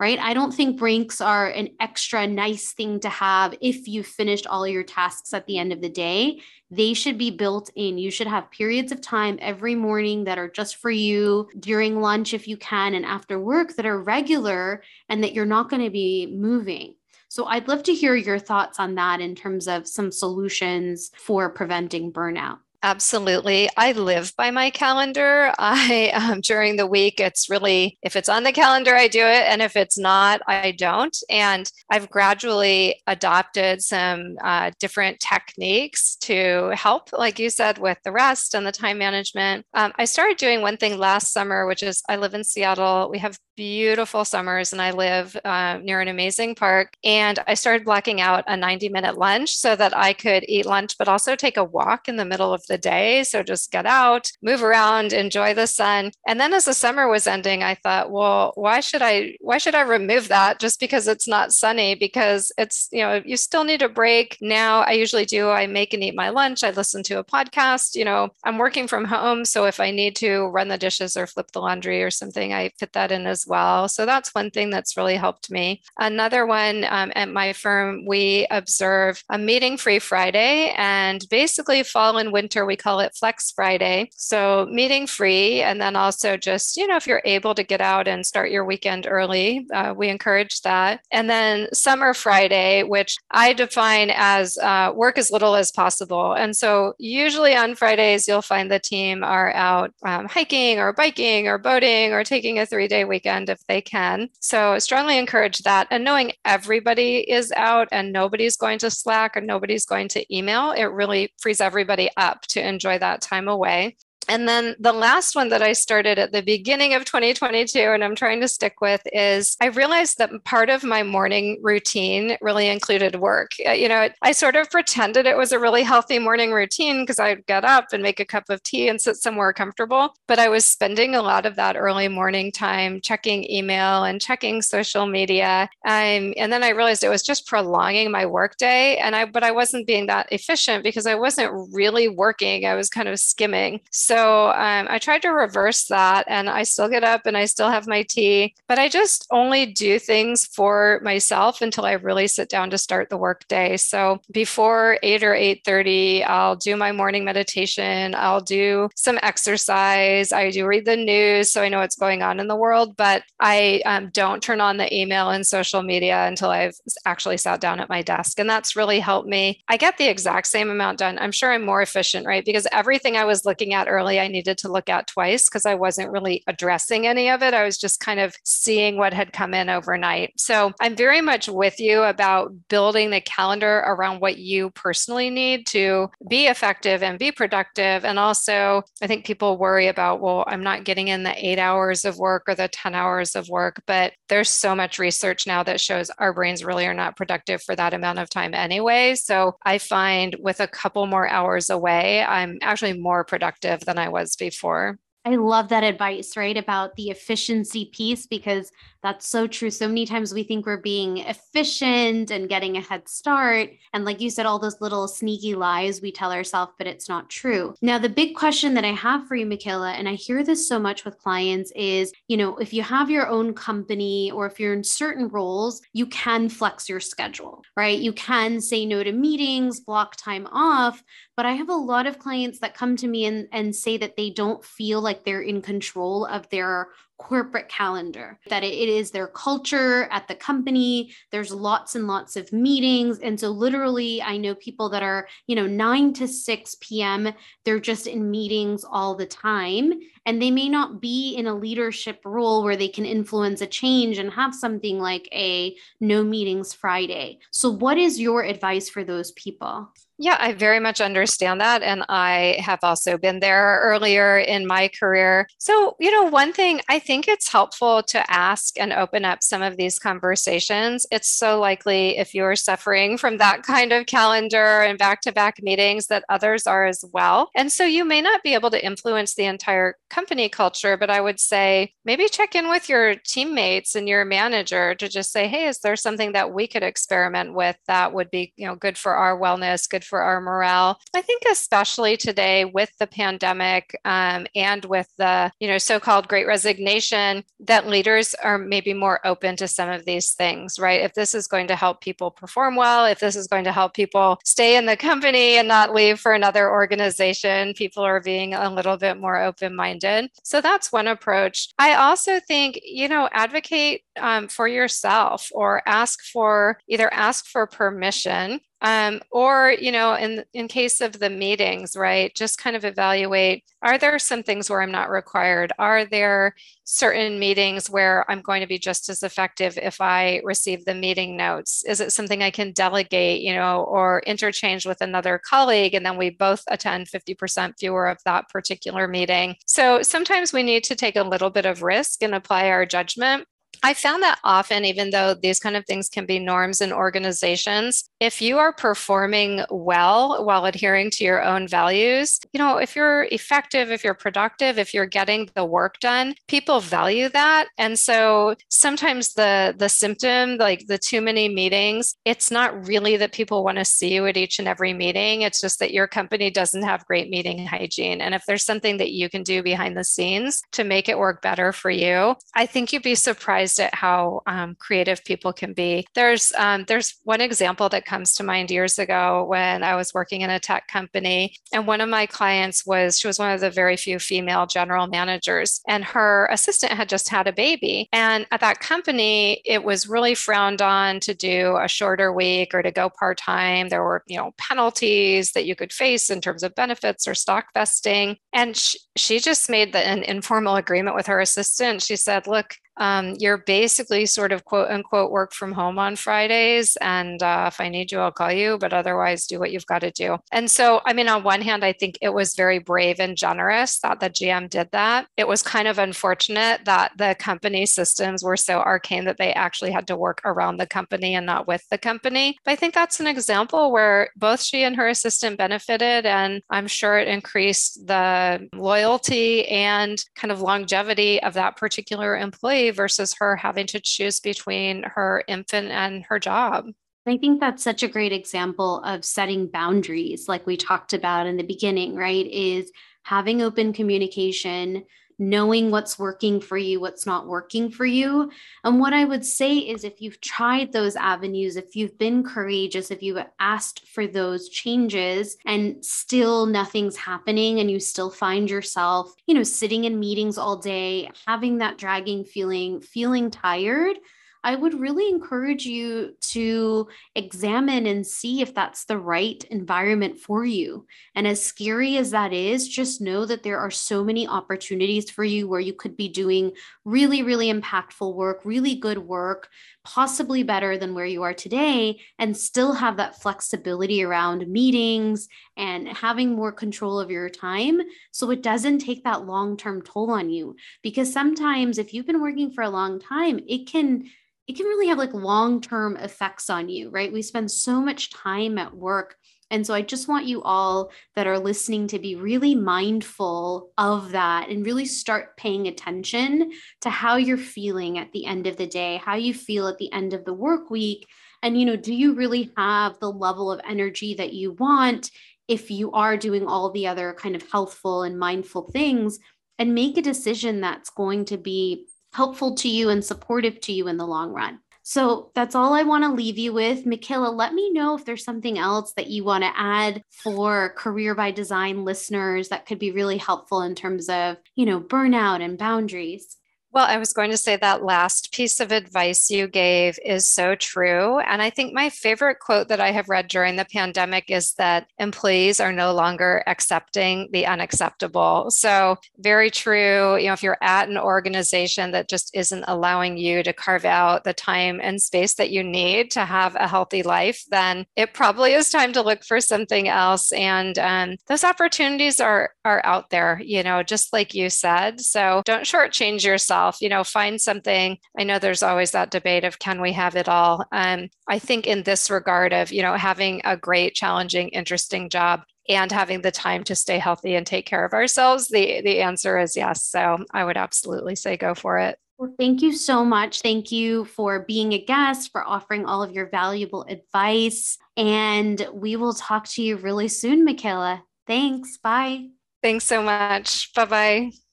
right? 0.00 0.18
I 0.18 0.32
don't 0.32 0.54
think 0.54 0.78
breaks 0.78 1.20
are 1.20 1.48
an 1.48 1.70
extra 1.80 2.26
nice 2.26 2.72
thing 2.72 3.00
to 3.00 3.08
have 3.08 3.54
if 3.60 3.88
you've 3.88 4.06
finished 4.06 4.46
all 4.46 4.66
your 4.66 4.84
tasks 4.84 5.34
at 5.34 5.46
the 5.46 5.58
end 5.58 5.72
of 5.72 5.80
the 5.80 5.88
day. 5.88 6.40
They 6.70 6.94
should 6.94 7.18
be 7.18 7.30
built 7.30 7.70
in. 7.74 7.98
You 7.98 8.10
should 8.10 8.28
have 8.28 8.50
periods 8.50 8.92
of 8.92 9.00
time 9.00 9.38
every 9.40 9.74
morning 9.74 10.24
that 10.24 10.38
are 10.38 10.48
just 10.48 10.76
for 10.76 10.90
you, 10.90 11.48
during 11.58 12.00
lunch 12.00 12.32
if 12.32 12.46
you 12.46 12.56
can, 12.56 12.94
and 12.94 13.04
after 13.04 13.40
work 13.40 13.74
that 13.76 13.86
are 13.86 14.00
regular 14.00 14.82
and 15.08 15.24
that 15.24 15.32
you're 15.32 15.46
not 15.46 15.70
going 15.70 15.82
to 15.82 15.90
be 15.90 16.32
moving. 16.32 16.94
So 17.28 17.44
I'd 17.44 17.68
love 17.68 17.82
to 17.84 17.94
hear 17.94 18.14
your 18.14 18.38
thoughts 18.38 18.78
on 18.78 18.94
that 18.94 19.20
in 19.20 19.34
terms 19.34 19.68
of 19.68 19.86
some 19.86 20.12
solutions 20.12 21.10
for 21.14 21.50
preventing 21.50 22.12
burnout. 22.12 22.58
Absolutely. 22.82 23.68
I 23.76 23.90
live 23.92 24.32
by 24.36 24.52
my 24.52 24.70
calendar. 24.70 25.52
I 25.58 26.10
um, 26.14 26.40
during 26.40 26.76
the 26.76 26.86
week, 26.86 27.18
it's 27.18 27.50
really 27.50 27.98
if 28.02 28.14
it's 28.14 28.28
on 28.28 28.44
the 28.44 28.52
calendar, 28.52 28.94
I 28.94 29.08
do 29.08 29.20
it, 29.20 29.46
and 29.48 29.60
if 29.60 29.74
it's 29.74 29.98
not, 29.98 30.40
I 30.46 30.70
don't. 30.72 31.16
And 31.28 31.70
I've 31.90 32.08
gradually 32.08 33.00
adopted 33.06 33.82
some 33.82 34.36
uh, 34.42 34.70
different 34.78 35.18
techniques 35.18 36.16
to 36.22 36.70
help, 36.76 37.10
like 37.12 37.38
you 37.40 37.50
said, 37.50 37.78
with 37.78 37.98
the 38.04 38.12
rest 38.12 38.54
and 38.54 38.64
the 38.64 38.72
time 38.72 38.98
management. 38.98 39.66
Um, 39.74 39.92
I 39.96 40.04
started 40.04 40.36
doing 40.36 40.62
one 40.62 40.76
thing 40.76 40.98
last 40.98 41.32
summer, 41.32 41.66
which 41.66 41.82
is 41.82 42.02
I 42.08 42.16
live 42.16 42.34
in 42.34 42.44
Seattle. 42.44 43.10
We 43.10 43.18
have 43.18 43.38
beautiful 43.58 44.24
summers 44.24 44.72
and 44.72 44.80
I 44.80 44.92
live 44.92 45.36
uh, 45.44 45.78
near 45.82 46.00
an 46.00 46.06
amazing 46.06 46.54
park. 46.54 46.92
And 47.02 47.40
I 47.48 47.54
started 47.54 47.84
blocking 47.84 48.20
out 48.20 48.44
a 48.46 48.56
90 48.56 48.88
minute 48.88 49.18
lunch 49.18 49.50
so 49.56 49.74
that 49.74 49.96
I 49.96 50.12
could 50.12 50.44
eat 50.46 50.64
lunch, 50.64 50.96
but 50.96 51.08
also 51.08 51.34
take 51.34 51.56
a 51.56 51.64
walk 51.64 52.08
in 52.08 52.14
the 52.16 52.24
middle 52.24 52.54
of 52.54 52.62
the 52.68 52.78
day. 52.78 53.24
So 53.24 53.42
just 53.42 53.72
get 53.72 53.86
out, 53.86 54.30
move 54.42 54.62
around, 54.62 55.12
enjoy 55.12 55.54
the 55.54 55.66
sun. 55.66 56.12
And 56.26 56.38
then 56.38 56.52
as 56.52 56.66
the 56.66 56.74
summer 56.74 57.08
was 57.08 57.26
ending, 57.26 57.62
I 57.62 57.74
thought, 57.74 58.10
well, 58.10 58.52
why 58.54 58.80
should 58.80 59.02
I, 59.02 59.36
why 59.40 59.58
should 59.58 59.74
I 59.74 59.80
remove 59.80 60.28
that 60.28 60.60
just 60.60 60.78
because 60.80 61.08
it's 61.08 61.26
not 61.26 61.52
sunny? 61.52 61.94
Because 61.94 62.52
it's, 62.56 62.88
you 62.92 63.02
know, 63.02 63.22
you 63.24 63.36
still 63.36 63.64
need 63.64 63.82
a 63.82 63.88
break. 63.88 64.36
Now 64.40 64.80
I 64.80 64.92
usually 64.92 65.24
do, 65.24 65.48
I 65.48 65.66
make 65.66 65.92
and 65.92 66.04
eat 66.04 66.14
my 66.14 66.28
lunch. 66.28 66.62
I 66.62 66.70
listen 66.70 67.02
to 67.04 67.18
a 67.18 67.24
podcast, 67.24 67.94
you 67.94 68.04
know, 68.04 68.30
I'm 68.44 68.58
working 68.58 68.86
from 68.86 69.04
home. 69.04 69.44
So 69.44 69.64
if 69.64 69.80
I 69.80 69.90
need 69.90 70.14
to 70.16 70.46
run 70.48 70.68
the 70.68 70.78
dishes 70.78 71.16
or 71.16 71.26
flip 71.26 71.50
the 71.52 71.60
laundry 71.60 72.02
or 72.02 72.10
something, 72.10 72.52
I 72.52 72.70
fit 72.78 72.92
that 72.92 73.10
in 73.10 73.26
as 73.26 73.46
well. 73.46 73.88
So 73.88 74.06
that's 74.06 74.34
one 74.34 74.50
thing 74.50 74.70
that's 74.70 74.96
really 74.96 75.16
helped 75.16 75.50
me. 75.50 75.82
Another 75.98 76.46
one 76.46 76.84
um, 76.84 77.12
at 77.14 77.28
my 77.28 77.52
firm, 77.52 78.04
we 78.06 78.46
observe 78.50 79.22
a 79.30 79.38
meeting 79.38 79.76
free 79.76 79.98
Friday. 79.98 80.74
And 80.76 81.24
basically, 81.30 81.82
fall 81.82 82.18
and 82.18 82.32
we 82.66 82.76
call 82.76 83.00
it 83.00 83.14
Flex 83.14 83.50
Friday. 83.50 84.10
So 84.14 84.66
meeting 84.70 85.06
free. 85.06 85.62
And 85.62 85.80
then 85.80 85.96
also 85.96 86.36
just, 86.36 86.76
you 86.76 86.86
know, 86.86 86.96
if 86.96 87.06
you're 87.06 87.22
able 87.24 87.54
to 87.54 87.62
get 87.62 87.80
out 87.80 88.08
and 88.08 88.26
start 88.26 88.50
your 88.50 88.64
weekend 88.64 89.06
early, 89.08 89.66
uh, 89.72 89.94
we 89.96 90.08
encourage 90.08 90.62
that. 90.62 91.00
And 91.12 91.28
then 91.28 91.68
Summer 91.72 92.14
Friday, 92.14 92.82
which 92.82 93.16
I 93.30 93.52
define 93.52 94.10
as 94.14 94.58
uh, 94.58 94.92
work 94.94 95.18
as 95.18 95.30
little 95.30 95.54
as 95.54 95.70
possible. 95.70 96.32
And 96.32 96.56
so 96.56 96.94
usually 96.98 97.54
on 97.54 97.74
Fridays, 97.74 98.26
you'll 98.26 98.42
find 98.42 98.70
the 98.70 98.78
team 98.78 99.22
are 99.22 99.52
out 99.52 99.92
um, 100.04 100.26
hiking 100.26 100.78
or 100.78 100.92
biking 100.92 101.46
or 101.48 101.58
boating 101.58 102.12
or 102.12 102.24
taking 102.24 102.58
a 102.58 102.66
three 102.66 102.88
day 102.88 103.04
weekend 103.04 103.18
weekend 103.18 103.48
if 103.48 103.66
they 103.66 103.80
can. 103.80 104.28
So 104.40 104.78
strongly 104.78 105.18
encourage 105.18 105.58
that. 105.60 105.88
And 105.90 106.04
knowing 106.04 106.32
everybody 106.44 107.18
is 107.30 107.52
out 107.56 107.88
and 107.92 108.12
nobody's 108.12 108.56
going 108.56 108.78
to 108.80 108.90
Slack 108.90 109.36
or 109.36 109.40
nobody's 109.40 109.84
going 109.84 110.08
to 110.08 110.24
email, 110.34 110.72
it 110.72 110.84
really 110.84 111.32
frees 111.40 111.60
everybody 111.60 112.10
up 112.16 112.46
to 112.48 112.66
enjoy 112.66 112.98
that 112.98 113.20
time 113.20 113.48
away. 113.48 113.96
And 114.28 114.46
then 114.46 114.76
the 114.78 114.92
last 114.92 115.34
one 115.34 115.48
that 115.48 115.62
I 115.62 115.72
started 115.72 116.18
at 116.18 116.32
the 116.32 116.42
beginning 116.42 116.92
of 116.92 117.04
2022 117.06 117.78
and 117.78 118.04
I'm 118.04 118.14
trying 118.14 118.40
to 118.42 118.48
stick 118.48 118.80
with 118.80 119.00
is 119.12 119.56
I 119.60 119.66
realized 119.66 120.18
that 120.18 120.30
part 120.44 120.68
of 120.68 120.84
my 120.84 121.02
morning 121.02 121.58
routine 121.62 122.36
really 122.42 122.68
included 122.68 123.16
work. 123.16 123.52
Uh, 123.66 123.72
you 123.72 123.88
know, 123.88 124.08
I 124.22 124.32
sort 124.32 124.56
of 124.56 124.70
pretended 124.70 125.24
it 125.24 125.36
was 125.36 125.52
a 125.52 125.58
really 125.58 125.82
healthy 125.82 126.18
morning 126.18 126.52
routine 126.52 127.02
because 127.02 127.18
I'd 127.18 127.46
get 127.46 127.64
up 127.64 127.86
and 127.92 128.02
make 128.02 128.20
a 128.20 128.24
cup 128.24 128.44
of 128.50 128.62
tea 128.62 128.88
and 128.88 129.00
sit 129.00 129.16
somewhere 129.16 129.52
comfortable. 129.52 130.14
But 130.26 130.38
I 130.38 130.48
was 130.48 130.66
spending 130.66 131.14
a 131.14 131.22
lot 131.22 131.46
of 131.46 131.56
that 131.56 131.76
early 131.76 132.08
morning 132.08 132.52
time 132.52 133.00
checking 133.00 133.50
email 133.50 134.04
and 134.04 134.20
checking 134.20 134.60
social 134.60 135.06
media. 135.06 135.70
Um, 135.86 136.34
and 136.36 136.52
then 136.52 136.62
I 136.62 136.70
realized 136.70 137.02
it 137.02 137.08
was 137.08 137.22
just 137.22 137.46
prolonging 137.46 138.10
my 138.10 138.26
workday. 138.26 138.96
And 138.96 139.16
I, 139.16 139.24
but 139.24 139.42
I 139.42 139.52
wasn't 139.52 139.86
being 139.86 140.06
that 140.06 140.30
efficient 140.30 140.84
because 140.84 141.06
I 141.06 141.14
wasn't 141.14 141.52
really 141.72 142.08
working. 142.08 142.66
I 142.66 142.74
was 142.74 142.90
kind 142.90 143.08
of 143.08 143.18
skimming. 143.18 143.80
So 143.90 144.17
so 144.18 144.48
um, 144.48 144.88
I 144.90 144.98
tried 144.98 145.22
to 145.22 145.28
reverse 145.28 145.84
that 145.86 146.24
and 146.26 146.50
I 146.50 146.64
still 146.64 146.88
get 146.88 147.04
up 147.04 147.24
and 147.24 147.36
I 147.36 147.44
still 147.44 147.70
have 147.70 147.86
my 147.86 148.02
tea, 148.02 148.52
but 148.66 148.76
I 148.76 148.88
just 148.88 149.28
only 149.30 149.64
do 149.64 150.00
things 150.00 150.44
for 150.44 150.98
myself 151.04 151.62
until 151.62 151.84
I 151.84 151.92
really 151.92 152.26
sit 152.26 152.48
down 152.48 152.70
to 152.70 152.78
start 152.78 153.10
the 153.10 153.16
workday. 153.16 153.76
So 153.76 154.20
before 154.32 154.98
8 155.04 155.22
or 155.22 155.34
8:30, 155.34 156.24
I'll 156.24 156.56
do 156.56 156.74
my 156.76 156.90
morning 156.90 157.24
meditation, 157.24 158.12
I'll 158.16 158.40
do 158.40 158.88
some 158.96 159.20
exercise, 159.22 160.32
I 160.32 160.50
do 160.50 160.66
read 160.66 160.84
the 160.84 160.96
news 160.96 161.52
so 161.52 161.62
I 161.62 161.68
know 161.68 161.78
what's 161.78 161.94
going 161.94 162.22
on 162.22 162.40
in 162.40 162.48
the 162.48 162.56
world, 162.56 162.96
but 162.96 163.22
I 163.38 163.82
um, 163.86 164.10
don't 164.10 164.42
turn 164.42 164.60
on 164.60 164.78
the 164.78 164.92
email 164.92 165.30
and 165.30 165.46
social 165.46 165.82
media 165.82 166.26
until 166.26 166.50
I've 166.50 166.74
actually 167.06 167.36
sat 167.36 167.60
down 167.60 167.78
at 167.78 167.88
my 167.88 168.02
desk. 168.02 168.40
And 168.40 168.50
that's 168.50 168.74
really 168.74 168.98
helped 168.98 169.28
me. 169.28 169.62
I 169.68 169.76
get 169.76 169.96
the 169.96 170.08
exact 170.08 170.48
same 170.48 170.70
amount 170.70 170.98
done. 170.98 171.20
I'm 171.20 171.30
sure 171.30 171.52
I'm 171.52 171.64
more 171.64 171.82
efficient, 171.82 172.26
right? 172.26 172.44
Because 172.44 172.66
everything 172.72 173.16
I 173.16 173.24
was 173.24 173.44
looking 173.44 173.74
at 173.74 173.86
earlier 173.88 174.07
I 174.16 174.28
needed 174.28 174.58
to 174.58 174.72
look 174.72 174.88
at 174.88 175.08
twice 175.08 175.46
because 175.46 175.66
I 175.66 175.74
wasn't 175.74 176.10
really 176.10 176.42
addressing 176.46 177.06
any 177.06 177.28
of 177.30 177.42
it. 177.42 177.54
I 177.54 177.64
was 177.64 177.78
just 177.78 178.00
kind 178.00 178.20
of 178.20 178.36
seeing 178.44 178.96
what 178.96 179.12
had 179.12 179.32
come 179.32 179.54
in 179.54 179.68
overnight. 179.68 180.32
So 180.36 180.72
I'm 180.80 180.96
very 180.96 181.20
much 181.20 181.48
with 181.48 181.80
you 181.80 182.02
about 182.02 182.52
building 182.68 183.10
the 183.10 183.20
calendar 183.20 183.78
around 183.86 184.20
what 184.20 184.38
you 184.38 184.70
personally 184.70 185.30
need 185.30 185.66
to 185.68 186.10
be 186.28 186.46
effective 186.46 187.02
and 187.02 187.18
be 187.18 187.32
productive. 187.32 188.04
And 188.04 188.18
also, 188.18 188.82
I 189.02 189.06
think 189.06 189.24
people 189.24 189.58
worry 189.58 189.88
about, 189.88 190.20
well, 190.20 190.44
I'm 190.46 190.62
not 190.62 190.84
getting 190.84 191.08
in 191.08 191.22
the 191.22 191.34
eight 191.36 191.58
hours 191.58 192.04
of 192.04 192.18
work 192.18 192.44
or 192.48 192.54
the 192.54 192.68
10 192.68 192.94
hours 192.94 193.34
of 193.34 193.48
work, 193.48 193.82
but 193.86 194.12
there's 194.28 194.50
so 194.50 194.74
much 194.74 194.98
research 194.98 195.46
now 195.46 195.62
that 195.62 195.80
shows 195.80 196.10
our 196.18 196.32
brains 196.32 196.64
really 196.64 196.86
are 196.86 196.94
not 196.94 197.16
productive 197.16 197.62
for 197.62 197.74
that 197.76 197.94
amount 197.94 198.18
of 198.18 198.28
time 198.28 198.54
anyway. 198.54 199.14
So 199.14 199.56
I 199.64 199.78
find 199.78 200.36
with 200.38 200.60
a 200.60 200.68
couple 200.68 201.06
more 201.06 201.28
hours 201.28 201.70
away, 201.70 202.22
I'm 202.22 202.58
actually 202.62 202.98
more 202.98 203.24
productive 203.24 203.80
than 203.80 203.97
I 203.98 204.08
was 204.08 204.36
before. 204.36 204.98
I 205.24 205.36
love 205.36 205.68
that 205.68 205.84
advice, 205.84 206.36
right? 206.36 206.56
About 206.56 206.96
the 206.96 207.10
efficiency 207.10 207.90
piece, 207.92 208.26
because 208.26 208.70
that's 209.02 209.28
so 209.28 209.46
true. 209.46 209.70
So 209.70 209.86
many 209.86 210.06
times 210.06 210.34
we 210.34 210.42
think 210.42 210.66
we're 210.66 210.76
being 210.76 211.18
efficient 211.18 212.30
and 212.30 212.48
getting 212.48 212.76
a 212.76 212.80
head 212.80 213.08
start. 213.08 213.70
And 213.92 214.04
like 214.04 214.20
you 214.20 214.28
said, 214.28 214.46
all 214.46 214.58
those 214.58 214.80
little 214.80 215.06
sneaky 215.06 215.54
lies 215.54 216.02
we 216.02 216.10
tell 216.10 216.32
ourselves, 216.32 216.72
but 216.78 216.86
it's 216.86 217.08
not 217.08 217.30
true. 217.30 217.74
Now, 217.80 217.98
the 217.98 218.08
big 218.08 218.34
question 218.34 218.74
that 218.74 218.84
I 218.84 218.92
have 218.92 219.26
for 219.26 219.36
you, 219.36 219.46
Michaela, 219.46 219.92
and 219.92 220.08
I 220.08 220.14
hear 220.14 220.42
this 220.42 220.68
so 220.68 220.78
much 220.78 221.04
with 221.04 221.18
clients 221.18 221.72
is, 221.76 222.12
you 222.26 222.36
know, 222.36 222.56
if 222.56 222.72
you 222.72 222.82
have 222.82 223.10
your 223.10 223.28
own 223.28 223.54
company 223.54 224.32
or 224.32 224.46
if 224.46 224.58
you're 224.58 224.74
in 224.74 224.84
certain 224.84 225.28
roles, 225.28 225.80
you 225.92 226.06
can 226.06 226.48
flex 226.48 226.88
your 226.88 227.00
schedule, 227.00 227.62
right? 227.76 227.98
You 227.98 228.12
can 228.12 228.60
say 228.60 228.84
no 228.84 229.04
to 229.04 229.12
meetings, 229.12 229.80
block 229.80 230.16
time 230.16 230.48
off. 230.50 231.02
But 231.36 231.46
I 231.46 231.52
have 231.52 231.68
a 231.68 231.74
lot 231.74 232.08
of 232.08 232.18
clients 232.18 232.58
that 232.60 232.74
come 232.74 232.96
to 232.96 233.06
me 233.06 233.26
and, 233.26 233.46
and 233.52 233.74
say 233.74 233.96
that 233.98 234.16
they 234.16 234.30
don't 234.30 234.64
feel 234.64 235.00
like 235.00 235.24
they're 235.24 235.40
in 235.40 235.62
control 235.62 236.26
of 236.26 236.48
their 236.50 236.88
corporate 237.18 237.68
calendar, 237.68 238.38
that 238.48 238.64
it 238.64 238.88
is 238.88 239.10
their 239.10 239.26
culture 239.26 240.04
at 240.04 240.26
the 240.28 240.34
company. 240.34 241.12
There's 241.30 241.52
lots 241.52 241.94
and 241.94 242.06
lots 242.06 242.36
of 242.36 242.52
meetings. 242.52 243.18
And 243.18 243.38
so, 243.38 243.50
literally, 243.50 244.22
I 244.22 244.36
know 244.36 244.54
people 244.54 244.88
that 244.90 245.02
are, 245.02 245.28
you 245.46 245.56
know, 245.56 245.66
9 245.66 246.12
to 246.14 246.28
6 246.28 246.76
p.m., 246.80 247.32
they're 247.64 247.80
just 247.80 248.06
in 248.06 248.30
meetings 248.30 248.84
all 248.84 249.14
the 249.14 249.26
time. 249.26 249.92
And 250.28 250.42
they 250.42 250.50
may 250.50 250.68
not 250.68 251.00
be 251.00 251.34
in 251.36 251.46
a 251.46 251.54
leadership 251.54 252.20
role 252.22 252.62
where 252.62 252.76
they 252.76 252.88
can 252.88 253.06
influence 253.06 253.62
a 253.62 253.66
change 253.66 254.18
and 254.18 254.30
have 254.30 254.54
something 254.54 255.00
like 255.00 255.26
a 255.32 255.74
no 256.00 256.22
meetings 256.22 256.74
Friday. 256.74 257.38
So, 257.50 257.70
what 257.70 257.96
is 257.96 258.20
your 258.20 258.42
advice 258.42 258.90
for 258.90 259.02
those 259.02 259.32
people? 259.32 259.90
Yeah, 260.20 260.36
I 260.40 260.52
very 260.52 260.80
much 260.80 261.00
understand 261.00 261.60
that. 261.60 261.82
And 261.82 262.04
I 262.08 262.56
have 262.58 262.80
also 262.82 263.16
been 263.16 263.38
there 263.38 263.80
earlier 263.84 264.36
in 264.36 264.66
my 264.66 264.88
career. 264.88 265.46
So, 265.58 265.94
you 266.00 266.10
know, 266.10 266.24
one 266.24 266.52
thing 266.52 266.80
I 266.88 266.98
think 266.98 267.28
it's 267.28 267.52
helpful 267.52 268.02
to 268.02 268.28
ask 268.28 268.80
and 268.80 268.92
open 268.92 269.24
up 269.24 269.44
some 269.44 269.62
of 269.62 269.76
these 269.76 270.00
conversations. 270.00 271.06
It's 271.12 271.28
so 271.28 271.60
likely 271.60 272.18
if 272.18 272.34
you're 272.34 272.56
suffering 272.56 273.16
from 273.16 273.38
that 273.38 273.62
kind 273.66 273.92
of 273.92 274.06
calendar 274.06 274.80
and 274.80 274.98
back 274.98 275.20
to 275.20 275.32
back 275.32 275.62
meetings 275.62 276.08
that 276.08 276.24
others 276.28 276.66
are 276.66 276.84
as 276.84 277.04
well. 277.12 277.50
And 277.54 277.70
so 277.70 277.84
you 277.84 278.04
may 278.04 278.20
not 278.20 278.42
be 278.42 278.54
able 278.54 278.70
to 278.70 278.84
influence 278.84 279.36
the 279.36 279.44
entire 279.44 279.94
company 280.18 280.48
culture, 280.48 280.96
but 280.96 281.10
I 281.10 281.20
would 281.20 281.38
say 281.38 281.92
maybe 282.04 282.28
check 282.28 282.56
in 282.56 282.68
with 282.68 282.88
your 282.88 283.14
teammates 283.14 283.94
and 283.94 284.08
your 284.08 284.24
manager 284.24 284.96
to 284.96 285.08
just 285.08 285.30
say, 285.30 285.46
hey, 285.46 285.66
is 285.68 285.78
there 285.78 285.94
something 285.94 286.32
that 286.32 286.52
we 286.52 286.66
could 286.66 286.82
experiment 286.82 287.54
with 287.54 287.76
that 287.86 288.12
would 288.12 288.28
be, 288.28 288.52
you 288.56 288.66
know, 288.66 288.74
good 288.74 288.98
for 288.98 289.14
our 289.14 289.38
wellness, 289.38 289.88
good 289.88 290.04
for 290.04 290.20
our 290.20 290.40
morale. 290.40 290.98
I 291.14 291.22
think 291.22 291.42
especially 291.48 292.16
today 292.16 292.64
with 292.64 292.90
the 292.98 293.06
pandemic 293.06 293.96
um, 294.04 294.48
and 294.56 294.84
with 294.86 295.08
the 295.18 295.52
you 295.60 295.68
know 295.68 295.78
so-called 295.78 296.26
Great 296.26 296.48
Resignation, 296.48 297.44
that 297.60 297.86
leaders 297.86 298.34
are 298.42 298.58
maybe 298.58 298.94
more 298.94 299.24
open 299.24 299.54
to 299.56 299.68
some 299.68 299.88
of 299.88 300.04
these 300.04 300.32
things, 300.32 300.80
right? 300.80 301.02
If 301.02 301.14
this 301.14 301.32
is 301.32 301.46
going 301.46 301.68
to 301.68 301.76
help 301.76 302.00
people 302.00 302.32
perform 302.32 302.74
well, 302.74 303.04
if 303.04 303.20
this 303.20 303.36
is 303.36 303.46
going 303.46 303.64
to 303.64 303.72
help 303.72 303.94
people 303.94 304.40
stay 304.44 304.76
in 304.76 304.86
the 304.86 304.96
company 304.96 305.58
and 305.58 305.68
not 305.68 305.94
leave 305.94 306.18
for 306.18 306.32
another 306.32 306.68
organization, 306.68 307.72
people 307.74 308.02
are 308.02 308.20
being 308.20 308.54
a 308.54 308.74
little 308.74 308.96
bit 308.96 309.20
more 309.20 309.40
open-minded. 309.40 310.07
So 310.42 310.60
that's 310.60 310.92
one 310.92 311.06
approach. 311.06 311.68
I 311.78 311.94
also 311.94 312.40
think 312.40 312.80
you 312.84 313.08
know 313.08 313.28
advocate 313.32 314.02
um, 314.18 314.48
for 314.48 314.68
yourself 314.68 315.48
or 315.52 315.82
ask 315.86 316.22
for 316.24 316.78
either 316.88 317.12
ask 317.12 317.46
for 317.46 317.66
permission 317.66 318.60
um, 318.80 319.20
or 319.30 319.74
you 319.78 319.90
know 319.90 320.14
in 320.14 320.44
in 320.52 320.68
case 320.68 321.00
of 321.00 321.18
the 321.18 321.30
meetings 321.30 321.96
right 321.96 322.34
just 322.34 322.58
kind 322.58 322.76
of 322.76 322.84
evaluate 322.84 323.64
are 323.82 323.98
there 323.98 324.18
some 324.18 324.42
things 324.42 324.68
where 324.68 324.82
i'm 324.82 324.90
not 324.90 325.10
required? 325.10 325.72
Are 325.78 326.04
there 326.04 326.54
certain 326.84 327.38
meetings 327.38 327.90
where 327.90 328.28
i'm 328.30 328.40
going 328.40 328.60
to 328.60 328.66
be 328.66 328.78
just 328.78 329.08
as 329.08 329.22
effective 329.22 329.78
if 329.78 330.00
i 330.00 330.40
receive 330.44 330.84
the 330.84 330.94
meeting 330.94 331.36
notes? 331.36 331.84
Is 331.84 332.00
it 332.00 332.12
something 332.12 332.42
i 332.42 332.50
can 332.50 332.72
delegate 332.72 333.42
you 333.42 333.54
know 333.54 333.84
or 333.84 334.22
interchange 334.26 334.86
with 334.86 335.00
another 335.00 335.40
colleague 335.44 335.94
and 335.94 336.04
then 336.06 336.16
we 336.16 336.30
both 336.30 336.62
attend 336.68 337.08
50% 337.08 337.74
fewer 337.78 338.06
of 338.06 338.18
that 338.24 338.48
particular 338.48 339.08
meeting? 339.08 339.56
So 339.66 340.02
sometimes 340.02 340.52
we 340.52 340.62
need 340.62 340.84
to 340.84 340.94
take 340.96 341.16
a 341.16 341.22
little 341.22 341.50
bit 341.50 341.66
of 341.66 341.82
risk 341.82 342.22
and 342.22 342.34
apply 342.34 342.68
our 342.68 342.86
judgment 342.86 343.46
I 343.82 343.94
found 343.94 344.22
that 344.22 344.38
often, 344.44 344.84
even 344.84 345.10
though 345.10 345.34
these 345.34 345.60
kind 345.60 345.76
of 345.76 345.86
things 345.86 346.08
can 346.08 346.26
be 346.26 346.38
norms 346.38 346.80
in 346.80 346.92
organizations, 346.92 348.08
if 348.20 348.40
you 348.40 348.58
are 348.58 348.72
performing 348.72 349.64
well 349.70 350.44
while 350.44 350.64
adhering 350.64 351.10
to 351.12 351.24
your 351.24 351.42
own 351.42 351.68
values, 351.68 352.40
you 352.52 352.58
know, 352.58 352.78
if 352.78 352.96
you're 352.96 353.24
effective, 353.30 353.90
if 353.90 354.02
you're 354.02 354.14
productive, 354.14 354.78
if 354.78 354.92
you're 354.92 355.06
getting 355.06 355.48
the 355.54 355.64
work 355.64 356.00
done, 356.00 356.34
people 356.48 356.80
value 356.80 357.28
that. 357.28 357.68
And 357.78 357.98
so 357.98 358.56
sometimes 358.68 359.34
the 359.34 359.74
the 359.76 359.88
symptom, 359.88 360.56
like 360.56 360.86
the 360.86 360.98
too 360.98 361.20
many 361.20 361.48
meetings, 361.48 362.16
it's 362.24 362.50
not 362.50 362.86
really 362.86 363.16
that 363.16 363.32
people 363.32 363.64
want 363.64 363.78
to 363.78 363.84
see 363.84 364.14
you 364.14 364.26
at 364.26 364.36
each 364.36 364.58
and 364.58 364.68
every 364.68 364.92
meeting. 364.92 365.42
It's 365.42 365.60
just 365.60 365.78
that 365.78 365.92
your 365.92 366.06
company 366.06 366.50
doesn't 366.50 366.82
have 366.82 367.06
great 367.06 367.30
meeting 367.30 367.66
hygiene. 367.66 368.20
And 368.20 368.34
if 368.34 368.42
there's 368.46 368.64
something 368.64 368.96
that 368.98 369.12
you 369.12 369.28
can 369.28 369.42
do 369.42 369.62
behind 369.62 369.96
the 369.96 370.04
scenes 370.04 370.62
to 370.72 370.84
make 370.84 371.08
it 371.08 371.18
work 371.18 371.42
better 371.42 371.72
for 371.72 371.90
you, 371.90 372.34
I 372.54 372.66
think 372.66 372.92
you'd 372.92 373.02
be 373.02 373.14
surprised 373.14 373.67
surprised 373.68 373.80
at 373.80 373.94
how 373.94 374.42
um, 374.46 374.76
creative 374.78 375.24
people 375.24 375.52
can 375.52 375.72
be. 375.72 376.06
There's 376.14 376.52
um, 376.56 376.84
there's 376.86 377.16
one 377.24 377.40
example 377.40 377.88
that 377.88 378.04
comes 378.04 378.34
to 378.34 378.44
mind 378.44 378.70
years 378.70 378.98
ago 378.98 379.44
when 379.48 379.82
I 379.82 379.96
was 379.96 380.14
working 380.14 380.42
in 380.42 380.50
a 380.50 380.60
tech 380.60 380.88
company, 380.88 381.54
and 381.72 381.86
one 381.86 382.00
of 382.00 382.08
my 382.08 382.26
clients 382.26 382.86
was 382.86 383.18
she 383.18 383.26
was 383.26 383.38
one 383.38 383.52
of 383.52 383.60
the 383.60 383.70
very 383.70 383.96
few 383.96 384.18
female 384.18 384.66
general 384.66 385.06
managers, 385.06 385.80
and 385.88 386.04
her 386.04 386.48
assistant 386.50 386.92
had 386.92 387.08
just 387.08 387.28
had 387.28 387.46
a 387.46 387.52
baby. 387.52 388.08
And 388.12 388.46
at 388.50 388.60
that 388.60 388.80
company, 388.80 389.62
it 389.64 389.84
was 389.84 390.08
really 390.08 390.34
frowned 390.34 390.82
on 390.82 391.20
to 391.20 391.34
do 391.34 391.76
a 391.80 391.88
shorter 391.88 392.32
week 392.32 392.74
or 392.74 392.82
to 392.82 392.90
go 392.90 393.10
part 393.10 393.38
time. 393.38 393.88
There 393.88 394.02
were 394.02 394.22
you 394.26 394.38
know 394.38 394.52
penalties 394.58 395.52
that 395.52 395.66
you 395.66 395.74
could 395.74 395.92
face 395.92 396.30
in 396.30 396.40
terms 396.40 396.62
of 396.62 396.74
benefits 396.74 397.28
or 397.28 397.34
stock 397.34 397.66
vesting, 397.74 398.36
and 398.52 398.76
she, 398.76 398.98
she 399.16 399.40
just 399.40 399.70
made 399.70 399.92
the, 399.92 400.06
an 400.06 400.22
informal 400.22 400.76
agreement 400.76 401.16
with 401.16 401.26
her 401.26 401.40
assistant. 401.40 402.02
She 402.02 402.16
said, 402.16 402.46
"Look, 402.46 402.74
um, 402.98 403.34
you're 403.38 403.58
basically 403.58 404.26
sort 404.26 404.52
of 404.52 404.64
quote 404.64 404.90
unquote 404.90 405.30
work 405.30 405.52
from 405.52 405.72
home 405.72 405.98
on 405.98 406.16
Fridays. 406.16 406.96
And 407.00 407.42
uh, 407.42 407.66
if 407.68 407.80
I 407.80 407.88
need 407.88 408.12
you, 408.12 408.18
I'll 408.18 408.32
call 408.32 408.52
you, 408.52 408.78
but 408.78 408.92
otherwise, 408.92 409.46
do 409.46 409.58
what 409.58 409.72
you've 409.72 409.86
got 409.86 410.00
to 410.00 410.10
do. 410.10 410.38
And 410.52 410.70
so, 410.70 411.00
I 411.06 411.12
mean, 411.12 411.28
on 411.28 411.42
one 411.42 411.62
hand, 411.62 411.84
I 411.84 411.92
think 411.92 412.18
it 412.20 412.34
was 412.34 412.54
very 412.54 412.78
brave 412.78 413.20
and 413.20 413.36
generous 413.36 414.00
that 414.00 414.20
the 414.20 414.30
GM 414.30 414.68
did 414.68 414.90
that. 414.92 415.26
It 415.36 415.48
was 415.48 415.62
kind 415.62 415.88
of 415.88 415.98
unfortunate 415.98 416.84
that 416.84 417.12
the 417.16 417.36
company 417.38 417.86
systems 417.86 418.42
were 418.42 418.56
so 418.56 418.80
arcane 418.80 419.24
that 419.24 419.38
they 419.38 419.52
actually 419.52 419.92
had 419.92 420.06
to 420.08 420.16
work 420.16 420.40
around 420.44 420.76
the 420.76 420.86
company 420.86 421.34
and 421.34 421.46
not 421.46 421.66
with 421.66 421.88
the 421.90 421.98
company. 421.98 422.58
But 422.64 422.72
I 422.72 422.76
think 422.76 422.94
that's 422.94 423.20
an 423.20 423.26
example 423.26 423.92
where 423.92 424.30
both 424.36 424.60
she 424.60 424.82
and 424.82 424.96
her 424.96 425.08
assistant 425.08 425.58
benefited. 425.58 426.26
And 426.26 426.62
I'm 426.70 426.86
sure 426.86 427.18
it 427.18 427.28
increased 427.28 428.06
the 428.06 428.68
loyalty 428.74 429.66
and 429.68 430.22
kind 430.34 430.50
of 430.50 430.60
longevity 430.60 431.42
of 431.42 431.54
that 431.54 431.76
particular 431.76 432.36
employee 432.36 432.87
versus 432.90 433.34
her 433.38 433.56
having 433.56 433.86
to 433.88 434.00
choose 434.00 434.40
between 434.40 435.02
her 435.02 435.42
infant 435.48 435.88
and 435.90 436.24
her 436.24 436.38
job. 436.38 436.86
I 437.26 437.36
think 437.36 437.60
that's 437.60 437.84
such 437.84 438.02
a 438.02 438.08
great 438.08 438.32
example 438.32 439.00
of 439.04 439.24
setting 439.24 439.66
boundaries, 439.66 440.48
like 440.48 440.66
we 440.66 440.76
talked 440.76 441.12
about 441.12 441.46
in 441.46 441.56
the 441.56 441.62
beginning, 441.62 442.16
right? 442.16 442.46
Is 442.46 442.90
having 443.22 443.60
open 443.60 443.92
communication, 443.92 445.04
knowing 445.38 445.90
what's 445.90 446.18
working 446.18 446.60
for 446.60 446.76
you, 446.76 447.00
what's 447.00 447.26
not 447.26 447.46
working 447.46 447.90
for 447.90 448.04
you. 448.04 448.50
And 448.84 448.98
what 448.98 449.12
I 449.12 449.24
would 449.24 449.44
say 449.44 449.78
is 449.78 450.04
if 450.04 450.20
you've 450.20 450.40
tried 450.40 450.92
those 450.92 451.16
avenues, 451.16 451.76
if 451.76 451.94
you've 451.94 452.18
been 452.18 452.42
courageous, 452.42 453.10
if 453.10 453.22
you've 453.22 453.44
asked 453.60 454.06
for 454.08 454.26
those 454.26 454.68
changes 454.68 455.56
and 455.64 456.04
still 456.04 456.66
nothing's 456.66 457.16
happening 457.16 457.80
and 457.80 457.90
you 457.90 458.00
still 458.00 458.30
find 458.30 458.68
yourself, 458.68 459.34
you 459.46 459.54
know, 459.54 459.62
sitting 459.62 460.04
in 460.04 460.18
meetings 460.18 460.58
all 460.58 460.76
day, 460.76 461.30
having 461.46 461.78
that 461.78 461.98
dragging 461.98 462.44
feeling, 462.44 463.00
feeling 463.00 463.50
tired, 463.50 464.16
I 464.64 464.74
would 464.74 464.98
really 464.98 465.28
encourage 465.28 465.86
you 465.86 466.34
to 466.40 467.08
examine 467.34 468.06
and 468.06 468.26
see 468.26 468.60
if 468.60 468.74
that's 468.74 469.04
the 469.04 469.18
right 469.18 469.62
environment 469.70 470.38
for 470.38 470.64
you. 470.64 471.06
And 471.34 471.46
as 471.46 471.64
scary 471.64 472.16
as 472.16 472.32
that 472.32 472.52
is, 472.52 472.88
just 472.88 473.20
know 473.20 473.44
that 473.46 473.62
there 473.62 473.78
are 473.78 473.90
so 473.90 474.24
many 474.24 474.48
opportunities 474.48 475.30
for 475.30 475.44
you 475.44 475.68
where 475.68 475.80
you 475.80 475.92
could 475.92 476.16
be 476.16 476.28
doing 476.28 476.72
really, 477.04 477.42
really 477.42 477.72
impactful 477.72 478.34
work, 478.34 478.60
really 478.64 478.96
good 478.96 479.18
work, 479.18 479.68
possibly 480.04 480.62
better 480.62 480.98
than 480.98 481.14
where 481.14 481.26
you 481.26 481.42
are 481.42 481.54
today, 481.54 482.20
and 482.38 482.56
still 482.56 482.94
have 482.94 483.16
that 483.18 483.40
flexibility 483.40 484.22
around 484.24 484.66
meetings 484.66 485.48
and 485.76 486.08
having 486.08 486.54
more 486.54 486.72
control 486.72 487.20
of 487.20 487.30
your 487.30 487.48
time 487.48 488.00
so 488.32 488.50
it 488.50 488.62
doesn't 488.62 488.98
take 488.98 489.22
that 489.24 489.46
long 489.46 489.76
term 489.76 490.02
toll 490.02 490.30
on 490.30 490.50
you. 490.50 490.74
Because 491.02 491.32
sometimes 491.32 491.98
if 491.98 492.12
you've 492.12 492.26
been 492.26 492.42
working 492.42 492.72
for 492.72 492.82
a 492.82 492.90
long 492.90 493.20
time, 493.20 493.60
it 493.68 493.86
can 493.86 494.24
it 494.68 494.76
can 494.76 494.86
really 494.86 495.08
have 495.08 495.18
like 495.18 495.32
long 495.32 495.80
term 495.80 496.16
effects 496.18 496.68
on 496.68 496.90
you, 496.90 497.08
right? 497.10 497.32
We 497.32 497.40
spend 497.40 497.70
so 497.70 498.02
much 498.02 498.30
time 498.30 498.76
at 498.76 498.94
work. 498.94 499.36
And 499.70 499.86
so 499.86 499.92
I 499.94 500.02
just 500.02 500.28
want 500.28 500.46
you 500.46 500.62
all 500.62 501.10
that 501.36 501.46
are 501.46 501.58
listening 501.58 502.06
to 502.08 502.18
be 502.18 502.36
really 502.36 502.74
mindful 502.74 503.90
of 503.98 504.32
that 504.32 504.68
and 504.68 504.84
really 504.84 505.04
start 505.04 505.56
paying 505.56 505.88
attention 505.88 506.70
to 507.02 507.10
how 507.10 507.36
you're 507.36 507.58
feeling 507.58 508.18
at 508.18 508.32
the 508.32 508.46
end 508.46 508.66
of 508.66 508.76
the 508.76 508.86
day, 508.86 509.16
how 509.16 509.34
you 509.34 509.52
feel 509.52 509.88
at 509.88 509.98
the 509.98 510.12
end 510.12 510.32
of 510.32 510.44
the 510.44 510.54
work 510.54 510.90
week. 510.90 511.26
And, 511.62 511.78
you 511.78 511.84
know, 511.84 511.96
do 511.96 512.14
you 512.14 512.34
really 512.34 512.70
have 512.76 513.18
the 513.18 513.30
level 513.30 513.70
of 513.72 513.80
energy 513.88 514.34
that 514.34 514.52
you 514.52 514.72
want 514.72 515.30
if 515.66 515.90
you 515.90 516.12
are 516.12 516.36
doing 516.36 516.66
all 516.66 516.90
the 516.90 517.06
other 517.06 517.34
kind 517.34 517.56
of 517.56 517.64
healthful 517.70 518.22
and 518.22 518.38
mindful 518.38 518.90
things? 518.90 519.38
And 519.78 519.94
make 519.94 520.16
a 520.16 520.22
decision 520.22 520.80
that's 520.80 521.10
going 521.10 521.44
to 521.46 521.56
be 521.56 522.06
helpful 522.38 522.76
to 522.76 522.88
you 522.88 523.08
and 523.08 523.24
supportive 523.24 523.80
to 523.80 523.92
you 523.92 524.06
in 524.06 524.16
the 524.16 524.24
long 524.24 524.52
run. 524.52 524.78
So 525.02 525.50
that's 525.56 525.74
all 525.74 525.92
I 525.92 526.04
want 526.04 526.22
to 526.22 526.30
leave 526.30 526.56
you 526.56 526.72
with. 526.72 527.04
Michaela, 527.04 527.48
let 527.48 527.74
me 527.74 527.90
know 527.90 528.14
if 528.14 528.24
there's 528.24 528.44
something 528.44 528.78
else 528.78 529.12
that 529.14 529.26
you 529.26 529.42
want 529.42 529.64
to 529.64 529.72
add 529.74 530.22
for 530.44 530.94
career 530.96 531.34
by 531.34 531.50
design 531.50 532.04
listeners 532.04 532.68
that 532.68 532.86
could 532.86 533.00
be 533.00 533.10
really 533.10 533.38
helpful 533.38 533.82
in 533.82 533.96
terms 533.96 534.28
of, 534.28 534.56
you 534.76 534.86
know, 534.86 535.00
burnout 535.00 535.62
and 535.64 535.78
boundaries. 535.78 536.56
Well, 536.90 537.04
I 537.04 537.18
was 537.18 537.34
going 537.34 537.50
to 537.50 537.58
say 537.58 537.76
that 537.76 538.02
last 538.02 538.50
piece 538.50 538.80
of 538.80 538.92
advice 538.92 539.50
you 539.50 539.68
gave 539.68 540.18
is 540.24 540.46
so 540.46 540.74
true. 540.74 541.38
And 541.40 541.60
I 541.60 541.68
think 541.68 541.92
my 541.92 542.08
favorite 542.08 542.60
quote 542.60 542.88
that 542.88 543.00
I 543.00 543.10
have 543.10 543.28
read 543.28 543.48
during 543.48 543.76
the 543.76 543.84
pandemic 543.84 544.50
is 544.50 544.72
that 544.78 545.06
employees 545.18 545.80
are 545.80 545.92
no 545.92 546.14
longer 546.14 546.64
accepting 546.66 547.50
the 547.52 547.66
unacceptable. 547.66 548.70
So, 548.70 549.16
very 549.36 549.70
true. 549.70 550.38
You 550.38 550.46
know, 550.46 550.54
if 550.54 550.62
you're 550.62 550.78
at 550.80 551.10
an 551.10 551.18
organization 551.18 552.12
that 552.12 552.28
just 552.28 552.56
isn't 552.56 552.84
allowing 552.88 553.36
you 553.36 553.62
to 553.62 553.72
carve 553.74 554.06
out 554.06 554.44
the 554.44 554.54
time 554.54 554.98
and 555.02 555.20
space 555.20 555.54
that 555.54 555.70
you 555.70 555.84
need 555.84 556.30
to 556.32 556.46
have 556.46 556.74
a 556.74 556.88
healthy 556.88 557.22
life, 557.22 557.62
then 557.70 558.06
it 558.16 558.32
probably 558.32 558.72
is 558.72 558.88
time 558.88 559.12
to 559.12 559.22
look 559.22 559.44
for 559.44 559.60
something 559.60 560.08
else. 560.08 560.52
And 560.52 560.98
um, 560.98 561.36
those 561.48 561.64
opportunities 561.64 562.40
are 562.40 562.70
are 562.86 563.02
out 563.04 563.28
there, 563.28 563.60
you 563.62 563.82
know, 563.82 564.02
just 564.02 564.32
like 564.32 564.54
you 564.54 564.70
said. 564.70 565.20
So, 565.20 565.60
don't 565.66 565.84
shortchange 565.84 566.44
yourself 566.44 566.78
yourself, 566.88 567.02
you 567.02 567.08
know, 567.08 567.24
find 567.24 567.60
something. 567.60 568.18
I 568.38 568.44
know 568.44 568.58
there's 568.58 568.82
always 568.82 569.10
that 569.12 569.30
debate 569.30 569.64
of 569.64 569.78
can 569.78 570.00
we 570.00 570.12
have 570.12 570.36
it 570.36 570.48
all? 570.48 570.84
Um, 570.92 571.28
I 571.46 571.58
think 571.58 571.86
in 571.86 572.02
this 572.02 572.30
regard 572.30 572.72
of, 572.72 572.92
you 572.92 573.02
know, 573.02 573.14
having 573.14 573.60
a 573.64 573.76
great, 573.76 574.14
challenging, 574.14 574.68
interesting 574.68 575.28
job 575.28 575.62
and 575.88 576.12
having 576.12 576.42
the 576.42 576.50
time 576.50 576.84
to 576.84 576.94
stay 576.94 577.18
healthy 577.18 577.54
and 577.54 577.66
take 577.66 577.86
care 577.86 578.04
of 578.04 578.12
ourselves, 578.12 578.68
the 578.68 579.00
the 579.02 579.20
answer 579.20 579.58
is 579.58 579.76
yes. 579.76 580.04
So 580.04 580.38
I 580.52 580.64
would 580.64 580.76
absolutely 580.76 581.36
say 581.36 581.56
go 581.56 581.74
for 581.74 581.98
it. 581.98 582.18
Well, 582.38 582.54
thank 582.56 582.82
you 582.82 582.92
so 582.92 583.24
much. 583.24 583.62
Thank 583.62 583.90
you 583.90 584.24
for 584.24 584.64
being 584.64 584.92
a 584.92 585.04
guest, 585.04 585.50
for 585.50 585.66
offering 585.66 586.06
all 586.06 586.22
of 586.22 586.32
your 586.32 586.48
valuable 586.48 587.04
advice. 587.08 587.98
And 588.16 588.86
we 588.92 589.16
will 589.16 589.32
talk 589.32 589.66
to 589.70 589.82
you 589.82 589.96
really 589.96 590.28
soon, 590.28 590.64
Michaela. 590.64 591.24
Thanks. 591.48 591.98
Bye. 591.98 592.50
Thanks 592.80 593.04
so 593.04 593.22
much. 593.22 593.92
Bye 593.94 594.04
bye. 594.04 594.67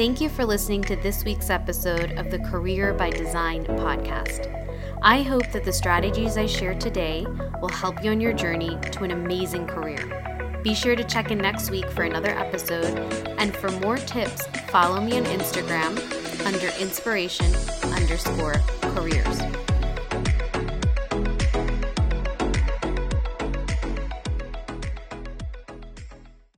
Thank 0.00 0.22
you 0.22 0.30
for 0.30 0.46
listening 0.46 0.80
to 0.84 0.96
this 0.96 1.24
week's 1.24 1.50
episode 1.50 2.12
of 2.12 2.30
the 2.30 2.38
Career 2.38 2.94
by 2.94 3.10
Design 3.10 3.66
podcast. 3.66 4.48
I 5.02 5.20
hope 5.20 5.52
that 5.52 5.62
the 5.62 5.74
strategies 5.74 6.38
I 6.38 6.46
share 6.46 6.74
today 6.74 7.26
will 7.60 7.68
help 7.68 8.02
you 8.02 8.10
on 8.10 8.18
your 8.18 8.32
journey 8.32 8.78
to 8.92 9.04
an 9.04 9.10
amazing 9.10 9.66
career. 9.66 10.58
Be 10.64 10.72
sure 10.72 10.96
to 10.96 11.04
check 11.04 11.30
in 11.30 11.36
next 11.36 11.70
week 11.70 11.90
for 11.90 12.04
another 12.04 12.30
episode, 12.30 12.98
and 13.38 13.54
for 13.54 13.70
more 13.72 13.98
tips, 13.98 14.46
follow 14.70 15.02
me 15.02 15.18
on 15.18 15.24
Instagram 15.26 15.94
under 16.46 16.68
inspiration 16.80 17.54
underscore 17.92 18.54
careers. 18.94 19.38